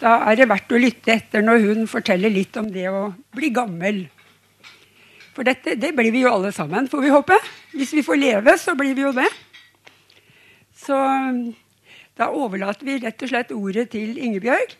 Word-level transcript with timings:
Da 0.00 0.14
er 0.30 0.38
det 0.38 0.48
verdt 0.48 0.72
å 0.72 0.80
lytte 0.80 1.12
etter 1.12 1.44
når 1.44 1.66
hun 1.66 1.88
forteller 1.90 2.32
litt 2.32 2.56
om 2.56 2.70
det 2.72 2.86
å 2.88 3.10
bli 3.36 3.50
gammel. 3.52 4.06
For 5.36 5.44
dette, 5.46 5.76
det 5.76 5.92
blir 5.96 6.12
vi 6.14 6.24
jo 6.24 6.32
alle 6.32 6.52
sammen, 6.56 6.88
får 6.90 7.04
vi 7.04 7.12
håpe. 7.12 7.36
Hvis 7.76 7.92
vi 7.94 8.04
får 8.04 8.18
leve, 8.18 8.56
så 8.58 8.74
blir 8.78 8.96
vi 8.96 9.04
jo 9.04 9.12
det. 9.16 9.28
Så 10.80 10.96
da 12.16 12.30
overlater 12.32 12.88
vi 12.88 12.98
rett 13.02 13.22
og 13.22 13.30
slett 13.30 13.52
ordet 13.54 13.90
til 13.92 14.16
Ingebjørg. 14.16 14.72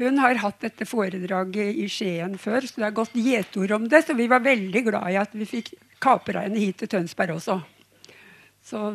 Hun 0.00 0.20
har 0.22 0.38
hatt 0.40 0.62
dette 0.64 0.86
foredraget 0.88 1.76
i 1.76 1.88
Skien 1.92 2.38
før, 2.40 2.64
så 2.64 2.80
det 2.80 2.86
har 2.86 2.96
gått 2.96 3.16
gjetord 3.16 3.74
om 3.76 3.88
det. 3.88 4.04
Så 4.06 4.16
vi 4.16 4.28
var 4.30 4.44
veldig 4.44 4.84
glad 4.86 5.12
i 5.12 5.18
at 5.20 5.34
vi 5.36 5.48
fikk 5.48 5.74
kapra 6.00 6.46
henne 6.46 6.60
hit 6.60 6.80
til 6.80 6.88
Tønsberg 6.88 7.36
også. 7.36 7.58
Så 8.64 8.86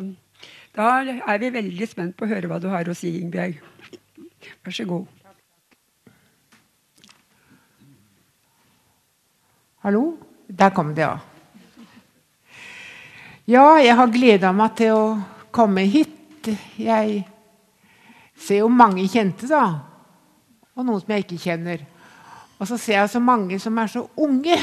da 0.74 0.88
er 1.02 1.38
vi 1.42 1.54
veldig 1.54 1.90
spent 1.90 2.18
på 2.18 2.26
å 2.26 2.30
høre 2.30 2.50
hva 2.50 2.58
du 2.62 2.70
har 2.72 2.86
å 2.90 2.96
si, 2.96 3.18
Ingebjørg. 3.20 3.62
Vær 4.64 4.74
så 4.74 4.84
god. 4.88 5.06
Hallo? 9.86 10.16
Der 10.58 10.70
kom 10.74 10.94
det, 10.94 11.02
ja. 11.02 11.18
Ja, 13.46 13.76
jeg 13.78 13.94
har 13.94 14.10
gleda 14.10 14.50
meg 14.50 14.72
til 14.78 14.94
å 14.94 15.02
komme 15.54 15.84
hit. 15.86 16.48
Jeg 16.78 17.20
ser 18.34 18.64
jo 18.64 18.70
mange 18.70 19.06
kjente, 19.10 19.46
da. 19.46 19.62
Og 20.74 20.82
noen 20.82 20.98
som 21.02 21.14
jeg 21.14 21.26
ikke 21.26 21.38
kjenner. 21.44 21.86
Og 22.58 22.66
så 22.66 22.78
ser 22.80 22.98
jeg 23.00 23.12
så 23.12 23.22
mange 23.22 23.58
som 23.62 23.78
er 23.78 23.90
så 23.92 24.02
unge. 24.18 24.58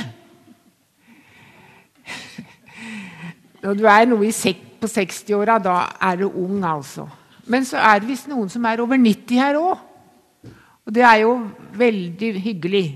Når 3.63 3.79
du 3.79 3.87
er 3.87 4.07
noe 4.11 4.31
på 4.83 4.91
60-åra, 4.91 5.59
da 5.63 5.77
er 6.03 6.19
du 6.19 6.27
ung, 6.27 6.59
altså. 6.67 7.07
Men 7.49 7.65
så 7.67 7.79
er 7.81 7.99
det 7.99 8.07
visst 8.07 8.29
noen 8.31 8.51
som 8.51 8.63
er 8.69 8.81
over 8.83 8.99
90 8.99 9.39
her 9.39 9.59
òg. 9.59 9.81
Og 10.83 10.95
det 10.95 11.03
er 11.07 11.21
jo 11.23 11.33
veldig 11.79 12.29
hyggelig. 12.43 12.87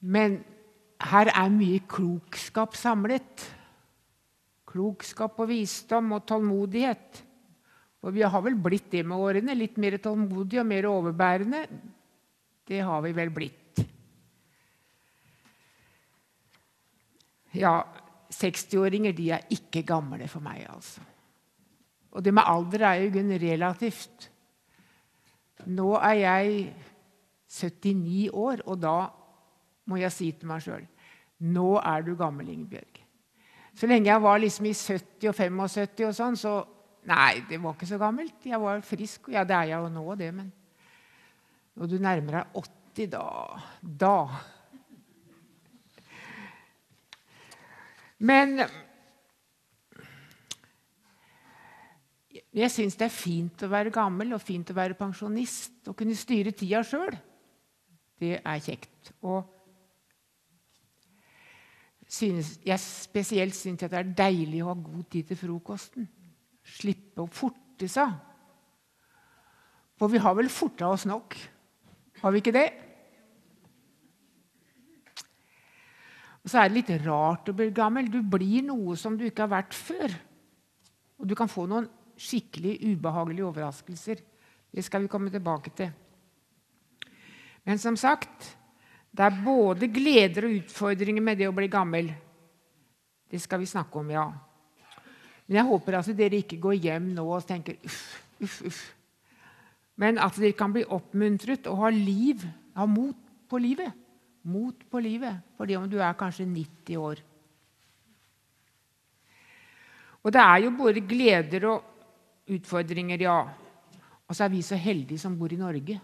Men 0.00 0.38
her 1.08 1.30
er 1.32 1.52
mye 1.52 1.80
klokskap 1.88 2.76
samlet. 2.78 3.44
Klokskap 4.68 5.38
og 5.40 5.50
visdom 5.50 6.12
og 6.16 6.26
tålmodighet. 6.28 7.22
Og 8.04 8.14
vi 8.14 8.22
har 8.22 8.42
vel 8.44 8.56
blitt 8.62 8.90
det 8.92 9.04
med 9.06 9.18
årene. 9.18 9.56
Litt 9.56 9.78
mer 9.80 9.98
tålmodige 10.02 10.62
og 10.62 10.68
mer 10.68 10.88
overbærende. 10.90 11.64
Det 12.68 12.82
har 12.84 13.00
vi 13.04 13.14
vel 13.16 13.32
blitt. 13.34 13.82
Ja, 17.56 17.80
60-åringer 18.28 19.16
de 19.16 19.30
er 19.32 19.46
ikke 19.50 19.82
gamle 19.88 20.28
for 20.28 20.44
meg, 20.44 20.66
altså. 20.68 21.00
Og 22.18 22.24
det 22.24 22.34
med 22.34 22.50
alder 22.50 22.82
er 22.82 23.04
jo 23.04 23.12
kun 23.14 23.30
relativt. 23.38 24.30
Nå 25.70 25.92
er 26.02 26.16
jeg 26.18 26.74
79 27.48 28.30
år, 28.34 28.64
og 28.66 28.80
da 28.82 28.96
må 29.88 30.00
jeg 30.02 30.12
si 30.12 30.32
til 30.36 30.50
meg 30.50 30.62
sjøl 30.62 30.84
Nå 31.38 31.76
er 31.78 32.02
du 32.02 32.16
gammel, 32.18 32.48
Ingebjørg. 32.50 32.98
Så 33.78 33.86
lenge 33.86 34.10
jeg 34.10 34.22
var 34.22 34.40
liksom 34.42 34.66
i 34.66 34.74
70 34.74 35.28
og 35.30 35.36
75 35.38 36.08
og 36.08 36.16
sånn, 36.18 36.38
så 36.38 36.56
Nei, 37.08 37.38
det 37.48 37.56
var 37.62 37.72
ikke 37.72 37.86
så 37.88 37.96
gammelt. 37.96 38.34
Jeg 38.44 38.58
var 38.60 38.82
frisk. 38.84 39.30
Ja, 39.32 39.44
det 39.46 39.54
er 39.56 39.70
jeg 39.70 39.78
jo 39.80 39.88
nå, 39.94 40.02
det, 40.18 40.28
men 40.34 40.50
når 41.78 41.88
du 41.88 41.94
nærmer 42.02 42.40
deg 42.40 42.58
80, 42.58 43.06
da 43.14 43.22
Da 44.02 44.16
Men 48.18 48.58
jeg 52.62 52.72
syns 52.72 52.96
det 52.98 53.06
er 53.08 53.14
fint 53.14 53.62
å 53.64 53.70
være 53.70 53.92
gammel 53.94 54.32
og 54.36 54.42
fint 54.42 54.70
å 54.72 54.76
være 54.76 54.96
pensjonist 54.98 55.90
og 55.90 55.96
kunne 55.98 56.16
styre 56.16 56.54
tida 56.56 56.80
sjøl. 56.86 57.14
Det 58.18 58.38
er 58.40 58.62
kjekt. 58.64 59.12
Og 59.22 59.44
synes, 62.08 62.56
jeg 62.64 62.80
spesielt 62.82 63.56
syns 63.56 63.84
det 63.84 63.92
er 63.92 64.16
deilig 64.16 64.62
å 64.64 64.72
ha 64.72 64.78
god 64.80 65.04
tid 65.12 65.28
til 65.28 65.40
frokosten. 65.42 66.08
Slippe 66.78 67.24
å 67.24 67.30
forte 67.30 67.88
seg. 67.90 68.16
For 69.98 70.10
vi 70.10 70.20
har 70.22 70.36
vel 70.38 70.50
forta 70.52 70.88
oss 70.94 71.06
nok? 71.10 71.36
Har 72.22 72.34
vi 72.34 72.42
ikke 72.42 72.54
det? 72.54 72.68
Og 76.42 76.50
så 76.50 76.62
er 76.62 76.70
det 76.70 76.78
litt 76.78 76.90
rart 77.04 77.50
å 77.50 77.54
bli 77.56 77.68
gammel. 77.76 78.08
Du 78.08 78.22
blir 78.22 78.64
noe 78.64 78.96
som 78.96 79.18
du 79.18 79.26
ikke 79.26 79.44
har 79.44 79.52
vært 79.58 79.76
før. 79.76 80.14
Og 81.18 81.28
du 81.28 81.34
kan 81.36 81.50
få 81.50 81.66
noen 81.68 81.90
skikkelig 82.18 82.76
ubehagelige 82.92 83.46
overraskelser. 83.46 84.22
Det 84.74 84.84
skal 84.84 85.04
vi 85.04 85.10
komme 85.10 85.30
tilbake 85.32 85.72
til. 85.76 85.92
Men 87.64 87.78
som 87.78 87.96
sagt, 87.96 88.56
det 89.10 89.24
er 89.24 89.40
både 89.44 89.88
gleder 89.92 90.48
og 90.48 90.56
utfordringer 90.60 91.24
med 91.24 91.40
det 91.40 91.48
å 91.48 91.56
bli 91.56 91.68
gammel. 91.70 92.10
Det 93.28 93.40
skal 93.42 93.60
vi 93.62 93.68
snakke 93.68 94.00
om, 94.00 94.10
ja. 94.10 94.26
Men 95.46 95.60
jeg 95.60 95.68
håper 95.68 95.98
altså 95.98 96.16
dere 96.16 96.42
ikke 96.42 96.60
går 96.60 96.76
hjem 96.76 97.12
nå 97.16 97.24
og 97.24 97.46
tenker 97.48 97.78
uff, 97.84 98.02
uff, 98.44 98.58
uff. 98.68 98.82
Men 99.98 100.20
at 100.22 100.36
dere 100.38 100.56
kan 100.56 100.72
bli 100.74 100.84
oppmuntret 100.84 101.66
og 101.70 101.80
ha 101.82 101.94
liv, 101.94 102.44
ha 102.76 102.86
mot 102.86 103.16
på 103.48 103.60
livet 103.60 103.96
mot 104.48 104.84
på 104.90 105.00
livet 105.02 105.42
fordi 105.58 105.76
om 105.78 105.88
du 105.90 105.98
er 106.00 106.16
kanskje 106.18 106.46
90 106.46 107.02
år. 107.02 107.22
Og 110.24 110.34
det 110.34 110.42
er 110.42 110.64
jo 110.64 110.74
både 110.76 111.04
gleder 111.08 111.66
og 111.70 111.97
utfordringer, 112.54 113.20
ja. 113.22 113.38
Og 114.28 114.36
så 114.36 114.44
er 114.44 114.52
vi 114.52 114.62
så 114.64 114.76
heldige 114.78 115.20
som 115.20 115.36
bor 115.38 115.52
i 115.52 115.60
Norge. 115.60 115.98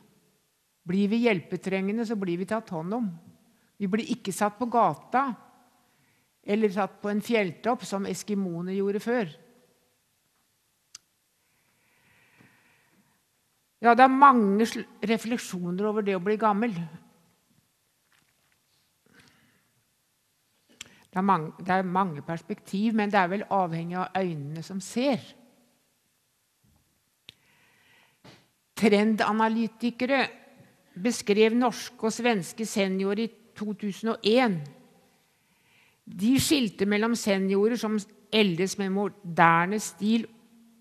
Blir 0.85 1.09
vi 1.09 1.23
hjelpetrengende, 1.25 2.05
så 2.07 2.17
blir 2.21 2.41
vi 2.41 2.49
tatt 2.49 2.73
hånd 2.73 2.97
om. 2.97 3.09
Vi 3.81 3.89
blir 3.91 4.11
ikke 4.15 4.33
satt 4.33 4.59
på 4.59 4.69
gata 4.73 5.27
eller 6.45 6.73
satt 6.73 6.99
på 7.01 7.09
en 7.09 7.23
fjelltopp, 7.25 7.87
som 7.89 8.05
eskimoene 8.07 8.75
gjorde 8.77 9.01
før. 9.01 9.31
Ja, 13.85 13.93
det 13.93 14.05
er 14.05 14.13
mange 14.13 14.67
refleksjoner 15.05 15.89
over 15.89 16.05
det 16.05 16.17
å 16.17 16.23
bli 16.25 16.37
gammel. 16.41 16.77
Det 21.15 21.21
er, 21.21 21.27
mange, 21.27 21.53
det 21.61 21.71
er 21.71 21.87
mange 21.87 22.25
perspektiv, 22.27 22.95
men 22.97 23.13
det 23.13 23.21
er 23.21 23.29
vel 23.31 23.45
avhengig 23.53 23.99
av 24.01 24.17
øynene 24.19 24.65
som 24.67 24.81
ser. 24.83 25.21
Trendanalytikere 28.75 30.25
beskrev 31.05 31.55
norske 31.59 32.07
og 32.09 32.15
svenske 32.15 32.67
seniorer 32.67 33.27
i 33.27 33.33
2001. 33.59 34.57
De 36.05 36.33
skilte 36.43 36.87
mellom 36.91 37.15
seniorer 37.17 37.79
som 37.81 37.97
eldes 38.35 38.77
med 38.81 38.93
moderne 38.95 39.79
stil, 39.83 40.27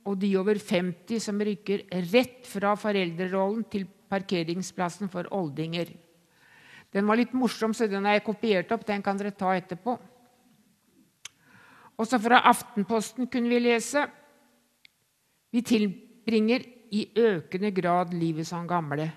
og 0.04 0.18
de 0.20 0.34
over 0.36 0.58
50 0.60 1.22
som 1.24 1.38
rykker 1.40 1.86
rett 2.12 2.48
fra 2.50 2.74
foreldrerollen 2.76 3.64
til 3.72 3.86
parkeringsplassen 4.12 5.08
for 5.14 5.30
oldinger. 5.32 5.94
Den 6.94 7.08
var 7.08 7.18
litt 7.18 7.32
morsom, 7.34 7.72
så 7.74 7.88
den 7.90 8.06
har 8.06 8.18
jeg 8.18 8.26
kopiert 8.28 8.74
opp. 8.76 8.84
Den 8.86 9.02
kan 9.06 9.18
dere 9.18 9.32
ta 9.34 9.54
etterpå. 9.56 9.96
Også 12.04 12.20
fra 12.20 12.42
Aftenposten 12.50 13.30
kunne 13.32 13.50
vi 13.54 13.62
lese 13.64 14.04
vi 15.54 15.62
tilbringer 15.62 16.66
i 16.94 17.08
økende 17.18 17.72
grad 17.74 18.14
livet 18.14 18.48
som 18.48 18.68
gamle. 18.70 19.10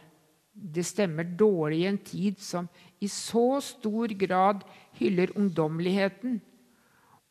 Det 0.52 0.84
stemmer 0.88 1.28
dårlig 1.36 1.82
i 1.82 1.88
en 1.90 1.98
tid 2.00 2.40
som 2.40 2.68
i 3.04 3.08
så 3.12 3.60
stor 3.60 4.14
grad 4.16 4.64
hyller 4.96 5.34
ungdommeligheten, 5.36 6.38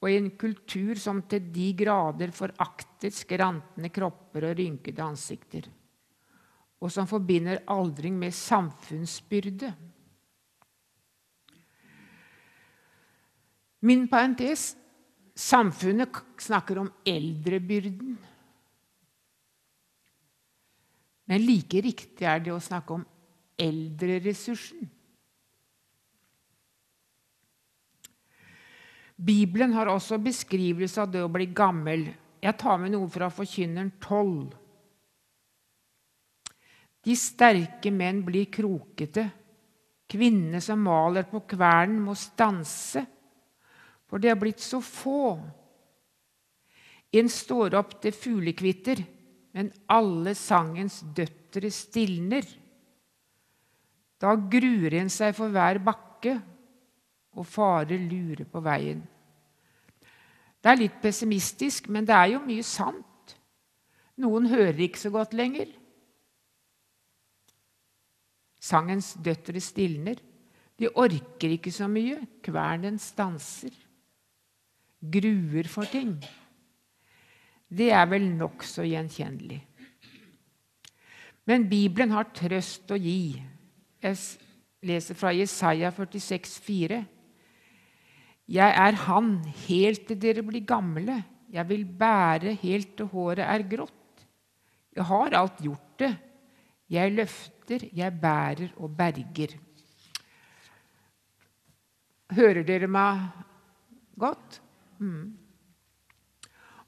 og 0.01 0.11
i 0.11 0.19
en 0.19 0.29
kultur 0.37 0.99
som 1.01 1.23
til 1.25 1.47
de 1.55 1.71
grader 1.79 2.33
forakter 2.35 3.09
skrantende 3.09 3.89
kropper 3.89 4.51
og 4.51 4.59
rynkede 4.59 5.01
ansikter, 5.01 5.65
og 6.77 6.93
som 6.93 7.09
forbinder 7.09 7.63
aldring 7.71 8.19
med 8.21 8.35
samfunnsbyrde. 8.35 9.73
Min 13.85 14.07
parentes 14.09 14.75
Samfunnet 15.35 16.15
snakker 16.39 16.79
om 16.79 16.87
eldrebyrden. 17.03 18.15
Men 21.25 21.45
like 21.45 21.81
riktig 21.81 22.27
er 22.27 22.43
det 22.43 22.53
å 22.53 22.61
snakke 22.61 22.97
om 22.97 23.05
eldreressursen. 23.57 24.91
Bibelen 29.15 29.73
har 29.73 29.87
også 29.87 30.19
beskrivelse 30.19 31.01
av 31.01 31.13
det 31.13 31.23
å 31.23 31.31
bli 31.31 31.47
gammel. 31.55 32.09
Jeg 32.43 32.59
tar 32.59 32.77
med 32.81 32.93
noe 32.93 33.07
fra 33.09 33.29
Forkynneren 33.31 33.93
12. 34.03 34.51
De 37.05 37.15
sterke 37.15 37.93
menn 37.95 38.21
blir 38.27 38.51
krokete. 38.51 39.29
Kvinnene 40.11 40.59
som 40.61 40.83
maler 40.83 41.25
på 41.29 41.41
kvernen, 41.47 42.03
må 42.03 42.13
stanse 42.19 43.05
for 44.09 44.21
det 44.21 44.31
er 44.31 44.39
blitt 44.39 44.61
så 44.63 44.79
få. 44.79 45.35
En 47.15 47.29
står 47.31 47.77
opp 47.79 47.97
til 48.03 48.13
fuglekvitter, 48.15 49.01
men 49.55 49.71
alle 49.87 50.35
sangens 50.35 50.99
døtre 51.15 51.71
stilner. 51.71 52.43
Da 54.19 54.35
gruer 54.35 54.97
en 54.99 55.11
seg 55.11 55.35
for 55.37 55.53
hver 55.53 55.79
bakke, 55.83 56.35
og 57.35 57.47
fare 57.47 57.97
lurer 57.99 58.47
på 58.47 58.61
veien. 58.63 59.01
Det 60.63 60.71
er 60.71 60.79
litt 60.79 61.01
pessimistisk, 61.03 61.89
men 61.91 62.07
det 62.07 62.15
er 62.15 62.29
jo 62.33 62.43
mye 62.43 62.63
sant. 62.65 63.35
Noen 64.23 64.47
hører 64.49 64.79
ikke 64.87 65.01
så 65.01 65.11
godt 65.13 65.35
lenger. 65.35 65.67
Sangens 68.65 69.13
døtre 69.21 69.61
stilner. 69.61 70.17
De 70.79 70.89
orker 70.89 71.53
ikke 71.53 71.71
så 71.75 71.87
mye. 71.91 72.17
Kvernen 72.43 72.97
stanser. 72.99 73.75
Gruer 74.99 75.69
for 75.69 75.87
ting. 75.91 76.15
Det 77.69 77.89
er 77.91 78.05
vel 78.09 78.27
nokså 78.37 78.85
gjenkjennelig. 78.85 79.59
Men 81.45 81.67
Bibelen 81.69 82.13
har 82.15 82.31
trøst 82.33 82.91
å 82.91 82.97
gi. 82.97 83.35
Jeg 84.01 84.17
leser 84.85 85.17
fra 85.17 85.33
Jesaja 85.33 85.91
46, 85.93 86.61
46,4. 86.61 87.03
Jeg 88.45 88.77
er 88.77 88.97
Han 89.07 89.39
helt 89.65 90.05
til 90.07 90.19
dere 90.21 90.43
blir 90.45 90.65
gamle. 90.65 91.23
Jeg 91.49 91.69
vil 91.69 91.85
bære 91.85 92.53
helt 92.61 92.95
til 92.97 93.09
håret 93.09 93.45
er 93.45 93.65
grått. 93.69 94.25
Jeg 94.95 95.05
har 95.09 95.37
alt 95.37 95.61
gjort 95.61 95.99
det. 95.99 96.11
Jeg 96.89 97.13
løfter, 97.15 97.87
jeg 97.93 98.19
bærer 98.21 98.75
og 98.77 98.93
berger. 98.97 99.55
Hører 102.35 102.63
dere 102.65 102.87
meg 102.89 103.25
godt? 104.19 104.61
Mm. 104.99 105.33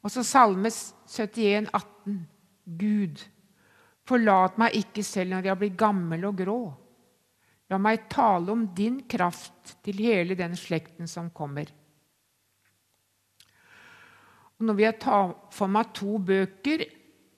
Og 0.06 0.14
så 0.14 0.24
Salme 0.26 0.70
71, 0.70 1.70
18. 1.74 2.20
Gud, 2.78 3.24
forlat 4.08 4.58
meg 4.60 4.76
ikke 4.80 5.04
selv 5.06 5.34
når 5.34 5.50
jeg 5.50 5.60
blir 5.62 5.80
gammel 5.80 6.28
og 6.28 6.38
grå. 6.42 6.60
La 7.68 7.80
meg 7.82 8.08
tale 8.12 8.54
om 8.54 8.64
din 8.76 9.02
kraft 9.10 9.76
til 9.84 10.00
hele 10.04 10.38
den 10.40 10.56
slekten 10.56 11.10
som 11.12 11.32
kommer. 11.36 11.68
Og 14.58 14.66
når 14.66 14.78
vi 14.78 14.88
har 14.88 15.34
for 15.54 15.70
meg 15.72 15.92
to 15.96 16.18
bøker 16.18 16.86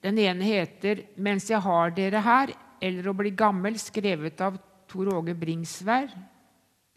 Den 0.00 0.16
ene 0.16 0.44
heter 0.44 1.02
'Mens 1.16 1.50
jeg 1.50 1.60
har 1.60 1.90
dere 1.90 2.22
her', 2.22 2.56
eller 2.80 3.02
'Å 3.02 3.16
bli 3.16 3.30
gammel', 3.36 3.76
skrevet 3.76 4.40
av 4.40 4.56
Tor 4.88 5.12
Åge 5.12 5.34
Bringsvær. 5.34 6.08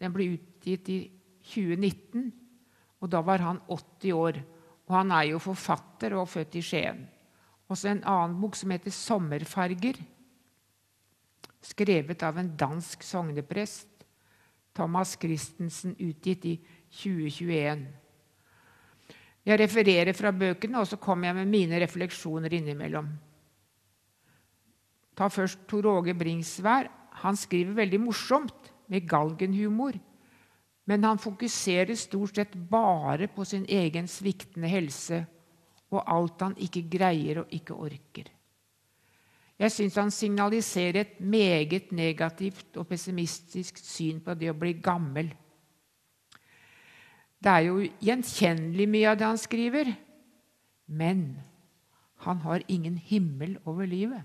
Den 0.00 0.12
ble 0.12 0.38
utgitt 0.38 0.88
i 0.88 1.10
2019, 1.42 2.32
og 3.02 3.10
da 3.10 3.20
var 3.20 3.38
han 3.38 3.60
80 3.68 4.12
år. 4.12 4.40
Og 4.86 4.96
han 4.98 5.12
er 5.16 5.30
jo 5.30 5.40
forfatter 5.40 6.16
og 6.18 6.28
født 6.28 6.58
i 6.60 6.62
Skien. 6.64 7.04
Også 7.68 7.88
en 7.88 8.04
annen 8.04 8.40
bok 8.40 8.56
som 8.56 8.70
heter 8.70 8.90
'Sommerfarger', 8.90 10.02
skrevet 11.62 12.22
av 12.22 12.38
en 12.38 12.56
dansk 12.56 13.02
sogneprest, 13.02 13.88
Thomas 14.74 15.16
Christensen, 15.20 15.96
utgitt 16.00 16.44
i 16.44 16.56
2021. 16.90 17.86
Jeg 19.44 19.60
refererer 19.60 20.12
fra 20.12 20.32
bøkene, 20.32 20.80
og 20.80 20.86
så 20.86 20.96
kommer 20.96 21.28
jeg 21.28 21.34
med 21.34 21.46
mine 21.52 21.80
refleksjoner 21.80 22.52
innimellom. 22.52 23.08
Ta 25.14 25.28
først 25.28 25.66
Tor 25.68 25.86
Åge 25.86 26.14
Bringsvær. 26.14 26.88
Han 27.22 27.36
skriver 27.36 27.76
veldig 27.76 28.00
morsomt, 28.00 28.72
med 28.88 29.08
galgenhumor. 29.08 29.96
Men 30.84 31.04
han 31.04 31.18
fokuserer 31.18 31.94
stort 31.96 32.36
sett 32.36 32.54
bare 32.54 33.28
på 33.32 33.44
sin 33.48 33.64
egen 33.68 34.08
sviktende 34.10 34.68
helse 34.68 35.22
og 35.94 36.02
alt 36.10 36.42
han 36.42 36.56
ikke 36.60 36.84
greier 36.90 37.42
og 37.44 37.52
ikke 37.54 37.76
orker. 37.76 38.28
Jeg 39.54 39.70
syns 39.70 39.96
han 40.00 40.10
signaliserer 40.10 41.04
et 41.04 41.18
meget 41.20 41.92
negativt 41.94 42.76
og 42.80 42.88
pessimistisk 42.90 43.78
syn 43.78 44.18
på 44.24 44.34
det 44.34 44.50
å 44.50 44.58
bli 44.58 44.74
gammel. 44.82 45.30
Det 47.38 47.52
er 47.52 47.66
jo 47.68 47.78
gjenkjennelig 48.02 48.86
mye 48.90 49.10
av 49.12 49.18
det 49.20 49.28
han 49.28 49.38
skriver, 49.38 49.92
men 50.90 51.26
han 52.24 52.40
har 52.42 52.64
ingen 52.72 52.96
himmel 52.98 53.58
over 53.68 53.86
livet. 53.86 54.24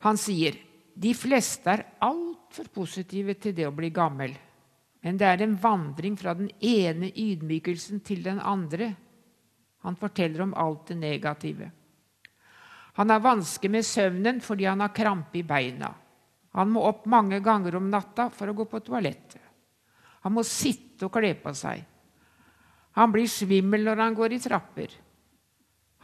Han 0.00 0.16
sier 0.16 0.56
de 0.94 1.12
fleste 1.14 1.70
er 1.70 1.86
altfor 2.04 2.70
positive 2.74 3.36
til 3.40 3.54
det 3.56 3.66
å 3.68 3.74
bli 3.74 3.90
gammel. 3.94 4.34
Men 5.00 5.16
det 5.16 5.28
er 5.28 5.44
en 5.44 5.56
vandring 5.60 6.16
fra 6.20 6.34
den 6.36 6.50
ene 6.60 7.08
ydmykelsen 7.08 8.02
til 8.04 8.22
den 8.24 8.40
andre. 8.40 8.92
Han 9.86 9.96
forteller 9.96 10.44
om 10.44 10.56
alt 10.58 10.90
det 10.90 10.98
negative. 11.00 11.70
Han 12.98 13.10
har 13.10 13.22
vansker 13.24 13.72
med 13.72 13.86
søvnen 13.86 14.40
fordi 14.44 14.66
han 14.68 14.82
har 14.84 14.92
krampe 14.92 15.40
i 15.40 15.46
beina. 15.46 15.94
Han 16.58 16.72
må 16.74 16.82
opp 16.84 17.06
mange 17.08 17.38
ganger 17.40 17.78
om 17.78 17.86
natta 17.90 18.28
for 18.34 18.50
å 18.50 18.56
gå 18.58 18.66
på 18.68 18.82
toalettet. 18.84 19.40
Han 20.26 20.34
må 20.36 20.44
sitte 20.44 21.06
og 21.06 21.14
kle 21.14 21.32
på 21.40 21.54
seg. 21.56 21.80
Han 22.98 23.12
blir 23.14 23.30
svimmel 23.30 23.86
når 23.86 24.02
han 24.02 24.16
går 24.18 24.34
i 24.34 24.40
trapper. 24.42 24.90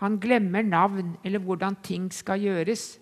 Han 0.01 0.19
glemmer 0.21 0.65
navn 0.65 1.17
eller 1.25 1.43
hvordan 1.43 1.77
ting 1.85 2.07
skal 2.13 2.41
gjøres. 2.41 2.95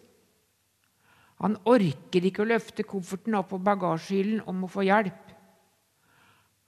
Han 1.43 1.57
orker 1.67 2.27
ikke 2.29 2.45
å 2.45 2.49
løfte 2.49 2.87
kofferten 2.87 3.35
opp 3.39 3.51
på 3.51 3.63
bagasjehyllen 3.63 4.45
om 4.51 4.65
å 4.65 4.71
få 4.71 4.85
hjelp. 4.87 5.33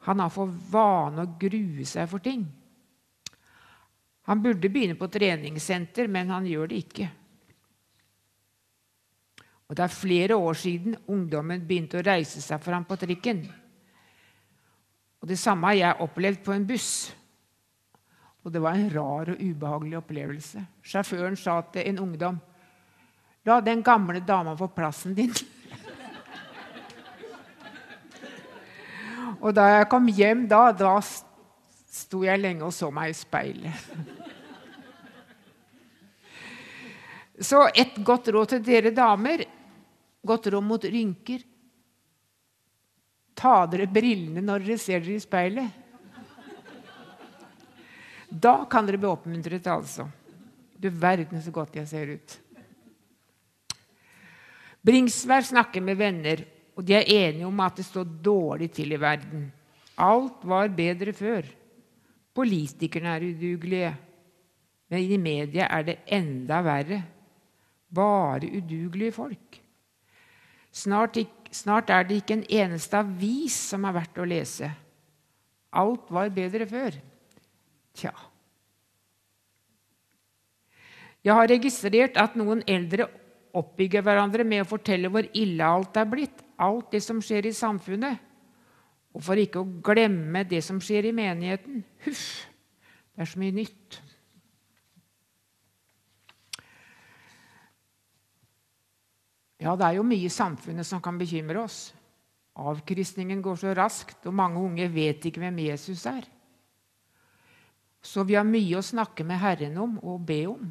Han 0.06 0.22
har 0.22 0.30
for 0.30 0.50
vane 0.70 1.22
å 1.22 1.34
grue 1.38 1.86
seg 1.86 2.08
for 2.10 2.22
ting. 2.22 2.44
Han 4.26 4.42
burde 4.42 4.70
begynne 4.70 4.98
på 4.98 5.08
treningssenter, 5.10 6.10
men 6.10 6.32
han 6.34 6.46
gjør 6.50 6.70
det 6.70 6.80
ikke. 6.82 7.06
Og 9.66 9.74
Det 9.74 9.82
er 9.82 9.94
flere 9.94 10.34
år 10.38 10.54
siden 10.54 10.96
ungdommen 11.10 11.62
begynte 11.66 11.98
å 11.98 12.06
reise 12.06 12.42
seg 12.42 12.62
for 12.62 12.74
ham 12.74 12.84
på 12.86 12.98
trikken. 12.98 13.46
Og 15.22 15.28
Det 15.28 15.38
samme 15.38 15.70
har 15.70 15.74
jeg 15.74 16.02
opplevd 16.06 16.42
på 16.44 16.54
en 16.54 16.66
buss. 16.66 16.90
Og 18.46 18.52
det 18.52 18.62
var 18.62 18.78
en 18.78 18.90
rar 18.94 19.32
og 19.32 19.40
ubehagelig 19.42 19.96
opplevelse. 19.98 20.60
Sjåføren 20.86 21.36
sa 21.36 21.60
til 21.72 21.82
en 21.82 21.98
ungdom 21.98 22.38
La 23.46 23.60
den 23.62 23.82
gamle 23.82 24.20
dama 24.20 24.56
få 24.58 24.66
plassen 24.74 25.14
din. 25.14 25.32
og 29.40 29.54
da 29.54 29.68
jeg 29.76 29.88
kom 29.92 30.08
hjem 30.10 30.46
da, 30.50 30.72
da 30.74 30.98
sto 31.00 32.24
jeg 32.26 32.42
lenge 32.42 32.66
og 32.66 32.74
så 32.74 32.90
meg 32.90 33.12
i 33.12 33.16
speilet. 33.16 33.74
så 37.48 37.66
et 37.70 37.94
godt 38.02 38.32
råd 38.34 38.56
til 38.56 38.64
dere 38.66 38.90
damer, 38.96 39.44
godt 40.26 40.50
råd 40.50 40.64
mot 40.64 40.84
rynker 40.84 41.44
Ta 43.36 43.66
dere 43.68 43.84
brillene 43.92 44.40
når 44.40 44.64
dere 44.64 44.80
ser 44.80 45.02
dere 45.04 45.18
i 45.18 45.20
speilet. 45.20 45.68
Da 48.32 48.54
kan 48.70 48.88
dere 48.88 48.98
bli 49.00 49.10
oppmuntret, 49.10 49.68
altså. 49.68 50.08
Du 50.76 50.88
verden 50.88 51.42
så 51.44 51.52
godt 51.52 51.76
jeg 51.76 51.88
ser 51.88 52.14
ut. 52.16 52.36
Bringsvær 54.86 55.42
snakker 55.42 55.82
med 55.82 55.98
venner, 55.98 56.44
og 56.76 56.84
de 56.86 56.94
er 56.94 57.08
enige 57.10 57.48
om 57.48 57.60
at 57.64 57.78
det 57.80 57.86
står 57.88 58.06
dårlig 58.22 58.70
til 58.76 58.92
i 58.94 59.00
verden. 59.00 59.48
Alt 59.98 60.44
var 60.46 60.68
bedre 60.68 61.12
før. 61.16 61.48
Politikerne 62.36 63.16
er 63.16 63.24
udugelige. 63.32 63.94
Men 64.92 65.02
i 65.02 65.16
media 65.18 65.66
er 65.72 65.86
det 65.88 65.96
enda 66.06 66.60
verre. 66.62 67.00
Bare 67.88 68.46
udugelige 68.46 69.16
folk. 69.16 69.58
Snart, 70.70 71.18
snart 71.50 71.90
er 71.90 72.04
det 72.04 72.20
ikke 72.20 72.36
en 72.36 72.46
eneste 72.48 73.00
avis 73.00 73.56
som 73.72 73.86
er 73.88 73.96
verdt 73.96 74.20
å 74.20 74.28
lese. 74.28 74.70
Alt 75.72 76.12
var 76.12 76.30
bedre 76.30 76.68
før. 76.68 76.98
Tja. 77.96 78.12
Jeg 81.24 81.34
har 81.34 81.48
registrert 81.50 82.18
at 82.20 82.36
noen 82.38 82.60
eldre 82.68 83.08
oppbygger 83.56 84.04
hverandre 84.04 84.44
med 84.46 84.64
å 84.64 84.68
fortelle 84.68 85.10
hvor 85.12 85.28
ille 85.36 85.64
alt 85.64 85.96
er 85.96 86.08
blitt, 86.10 86.42
alt 86.60 86.90
det 86.94 87.02
som 87.04 87.22
skjer 87.24 87.48
i 87.48 87.54
samfunnet. 87.56 88.22
Og 89.16 89.24
for 89.24 89.40
ikke 89.40 89.62
å 89.62 89.70
glemme 89.84 90.44
det 90.48 90.60
som 90.64 90.80
skjer 90.82 91.08
i 91.08 91.14
menigheten. 91.16 91.80
Huff, 92.04 92.26
det 93.14 93.24
er 93.24 93.30
så 93.30 93.40
mye 93.40 93.56
nytt. 93.56 94.00
Ja, 99.56 99.72
det 99.72 99.86
er 99.86 99.96
jo 99.96 100.04
mye 100.04 100.28
i 100.28 100.32
samfunnet 100.32 100.86
som 100.86 101.00
kan 101.02 101.16
bekymre 101.18 101.62
oss. 101.64 101.78
Avkristningen 102.56 103.40
går 103.44 103.56
så 103.60 103.72
raskt, 103.76 104.20
og 104.28 104.36
mange 104.36 104.60
unge 104.60 104.88
vet 104.92 105.24
ikke 105.28 105.42
hvem 105.42 105.64
Jesus 105.64 106.04
er. 106.08 106.24
Så 108.04 108.22
vi 108.24 108.36
har 108.36 108.46
mye 108.46 108.78
å 108.78 108.84
snakke 108.84 109.24
med 109.26 109.40
Herren 109.40 109.76
om 109.80 109.96
og 110.04 110.22
be 110.28 110.42
om. 110.48 110.68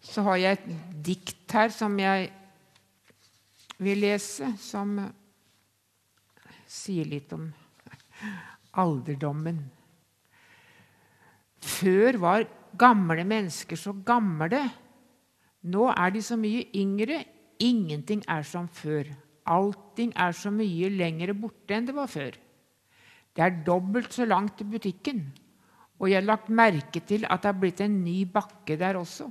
Så 0.00 0.22
har 0.26 0.38
jeg 0.40 0.58
et 0.58 0.68
dikt 1.04 1.54
her 1.54 1.72
som 1.74 1.96
jeg 2.00 2.30
vil 3.82 4.02
lese, 4.02 4.52
som 4.58 4.96
sier 6.68 7.08
litt 7.08 7.32
om 7.34 7.48
alderdommen. 8.78 9.60
Før 11.58 12.18
var 12.22 12.46
gamle 12.78 13.24
mennesker 13.26 13.78
så 13.78 13.94
gamle. 14.06 14.60
Nå 15.68 15.88
er 15.90 16.12
de 16.14 16.22
så 16.22 16.38
mye 16.38 16.66
yngre. 16.76 17.22
Ingenting 17.58 18.22
er 18.30 18.44
som 18.46 18.68
før. 18.70 19.08
Allting 19.48 20.12
er 20.14 20.36
så 20.36 20.52
mye 20.54 20.90
lenger 20.92 21.34
borte 21.38 21.74
enn 21.74 21.88
det 21.88 21.96
var 21.96 22.10
før. 22.10 22.36
Det 23.34 23.44
er 23.44 23.60
dobbelt 23.66 24.12
så 24.14 24.26
langt 24.26 24.56
til 24.58 24.66
butikken, 24.66 25.20
og 25.98 26.08
jeg 26.10 26.18
har 26.18 26.26
lagt 26.26 26.48
merke 26.50 27.00
til 27.06 27.22
at 27.28 27.42
det 27.42 27.52
har 27.52 27.60
blitt 27.60 27.82
en 27.84 28.00
ny 28.02 28.24
bakke 28.26 28.74
der 28.80 28.98
også. 28.98 29.28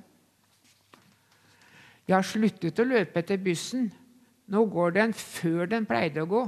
Jeg 2.08 2.16
har 2.16 2.26
sluttet 2.26 2.80
å 2.80 2.88
løpe 2.88 3.20
etter 3.20 3.40
bussen. 3.44 3.90
Nå 4.48 4.64
går 4.72 4.96
den 4.96 5.14
før 5.18 5.68
den 5.68 5.86
pleide 5.88 6.24
å 6.24 6.30
gå. 6.30 6.44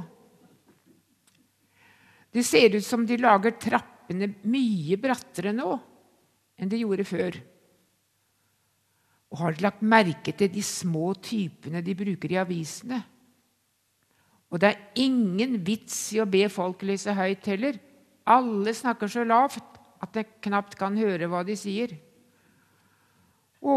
Det 2.31 2.45
ser 2.45 2.77
ut 2.77 2.85
som 2.85 3.03
de 3.07 3.17
lager 3.19 3.57
trappene 3.59 4.29
mye 4.47 4.97
brattere 5.01 5.51
nå 5.55 5.73
enn 6.59 6.71
de 6.71 6.81
gjorde 6.81 7.05
før. 7.07 7.39
Og 9.29 9.41
har 9.43 9.61
lagt 9.61 9.83
merke 9.85 10.33
til 10.33 10.49
de 10.53 10.61
små 10.65 11.11
typene 11.21 11.83
de 11.85 11.95
bruker 11.97 12.31
i 12.33 12.39
avisene? 12.41 13.01
Og 14.49 14.61
det 14.61 14.71
er 14.71 15.03
ingen 15.03 15.59
vits 15.65 15.97
i 16.15 16.21
å 16.21 16.29
be 16.29 16.47
folk 16.49 16.81
lese 16.87 17.13
høyt 17.13 17.45
heller. 17.51 17.77
Alle 18.29 18.73
snakker 18.73 19.11
så 19.11 19.25
lavt 19.27 19.77
at 20.01 20.15
jeg 20.15 20.39
knapt 20.47 20.77
kan 20.79 20.97
høre 20.97 21.27
hva 21.29 21.43
de 21.45 21.57
sier. 21.59 21.93
Å, 23.59 23.75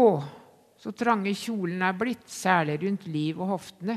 så 0.83 0.91
trange 0.91 1.31
kjolene 1.31 1.87
er 1.87 1.95
blitt, 1.95 2.25
særlig 2.27 2.81
rundt 2.81 3.05
liv 3.07 3.37
og 3.39 3.53
hoftene. 3.53 3.95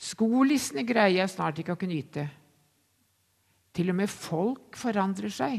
Skolissene 0.00 0.86
greier 0.88 1.18
jeg 1.20 1.32
snart 1.34 1.60
ikke 1.60 1.74
å 1.76 1.80
knyte. 1.80 2.24
Til 3.76 3.92
og 3.92 3.98
med 3.98 4.08
folk 4.08 4.78
forandrer 4.80 5.32
seg. 5.36 5.58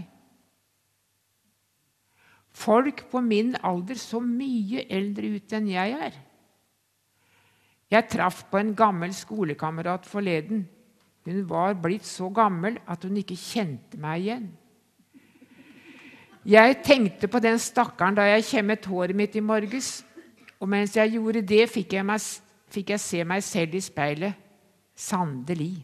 Folk 2.58 3.04
på 3.12 3.22
min 3.22 3.54
alder 3.62 4.00
så 4.02 4.18
mye 4.24 4.88
eldre 4.90 5.36
ut 5.38 5.54
enn 5.54 5.70
jeg 5.70 5.94
er. 6.08 6.18
Jeg 7.94 8.10
traff 8.10 8.42
på 8.50 8.58
en 8.58 8.74
gammel 8.76 9.14
skolekamerat 9.14 10.10
forleden. 10.10 10.66
Hun 11.28 11.44
var 11.46 11.78
blitt 11.78 12.10
så 12.10 12.32
gammel 12.34 12.82
at 12.90 13.06
hun 13.06 13.22
ikke 13.22 13.38
kjente 13.38 14.02
meg 14.02 14.26
igjen. 14.26 14.50
Jeg 16.48 16.82
tenkte 16.82 17.30
på 17.30 17.42
den 17.44 17.62
stakkaren 17.62 18.18
da 18.18 18.26
jeg 18.32 18.50
kjemmet 18.50 18.86
håret 18.90 19.18
mitt 19.20 19.38
i 19.38 19.44
morges. 19.44 20.07
Og 20.58 20.70
mens 20.70 20.96
jeg 20.98 21.14
gjorde 21.14 21.46
det, 21.46 21.66
fikk 21.70 21.98
jeg, 22.00 22.06
meg, 22.08 22.24
fikk 22.74 22.96
jeg 22.96 23.04
se 23.04 23.24
meg 23.28 23.44
selv 23.46 23.78
i 23.78 23.82
speilet. 23.84 24.46
Sannelig. 24.98 25.76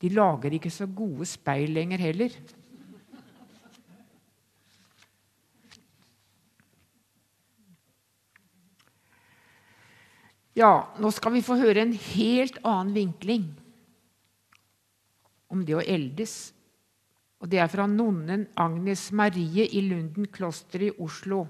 De 0.00 0.12
lager 0.12 0.56
ikke 0.56 0.72
så 0.72 0.88
gode 0.88 1.26
speil 1.28 1.74
lenger 1.76 2.00
heller. 2.00 2.36
Ja, 10.56 10.88
nå 10.96 11.10
skal 11.12 11.34
vi 11.34 11.44
få 11.44 11.58
høre 11.60 11.82
en 11.84 11.92
helt 11.92 12.56
annen 12.64 12.94
vinkling 12.96 13.50
om 15.52 15.64
det 15.68 15.76
å 15.76 15.84
eldes. 15.84 16.54
Og 17.44 17.50
Det 17.52 17.60
er 17.60 17.68
fra 17.68 17.84
nonnen 17.86 18.46
Agnes 18.56 19.10
Marie 19.12 19.66
i 19.68 19.82
Lunden 19.84 20.24
kloster 20.32 20.86
i 20.88 20.94
Oslo. 21.04 21.44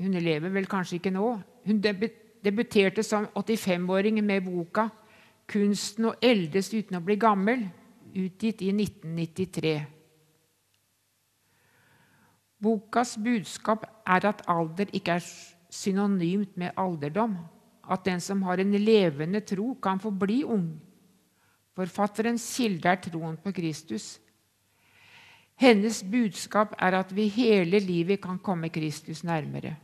Hun 0.00 0.16
lever 0.16 0.48
vel 0.48 0.66
kanskje 0.66 0.96
ikke 0.96 1.12
nå. 1.12 1.26
Hun 1.66 1.80
debuterte 1.84 3.04
som 3.04 3.26
85-åring 3.36 4.22
med 4.24 4.44
boka 4.44 4.88
'Kunsten 5.50 6.06
å 6.06 6.14
eldes 6.22 6.70
uten 6.72 6.96
å 6.96 7.02
bli 7.02 7.16
gammel', 7.18 7.66
utgitt 8.14 8.62
i 8.62 8.70
1993. 8.70 9.86
Bokas 12.62 13.16
budskap 13.16 13.86
er 14.06 14.26
at 14.28 14.44
alder 14.46 14.86
ikke 14.92 15.16
er 15.18 15.26
synonymt 15.70 16.56
med 16.56 16.76
alderdom. 16.76 17.36
At 17.90 18.04
den 18.04 18.20
som 18.20 18.42
har 18.42 18.60
en 18.62 18.72
levende 18.72 19.40
tro, 19.40 19.74
kan 19.74 19.98
få 19.98 20.10
bli 20.10 20.44
ung. 20.44 20.80
Forfatterens 21.74 22.44
kilde 22.56 22.88
er 22.88 23.00
troen 23.02 23.36
på 23.36 23.52
Kristus. 23.52 24.20
Hennes 25.56 26.02
budskap 26.02 26.74
er 26.78 26.94
at 27.00 27.10
vi 27.16 27.26
hele 27.28 27.78
livet 27.78 28.20
kan 28.22 28.38
komme 28.38 28.68
Kristus 28.68 29.24
nærmere. 29.24 29.76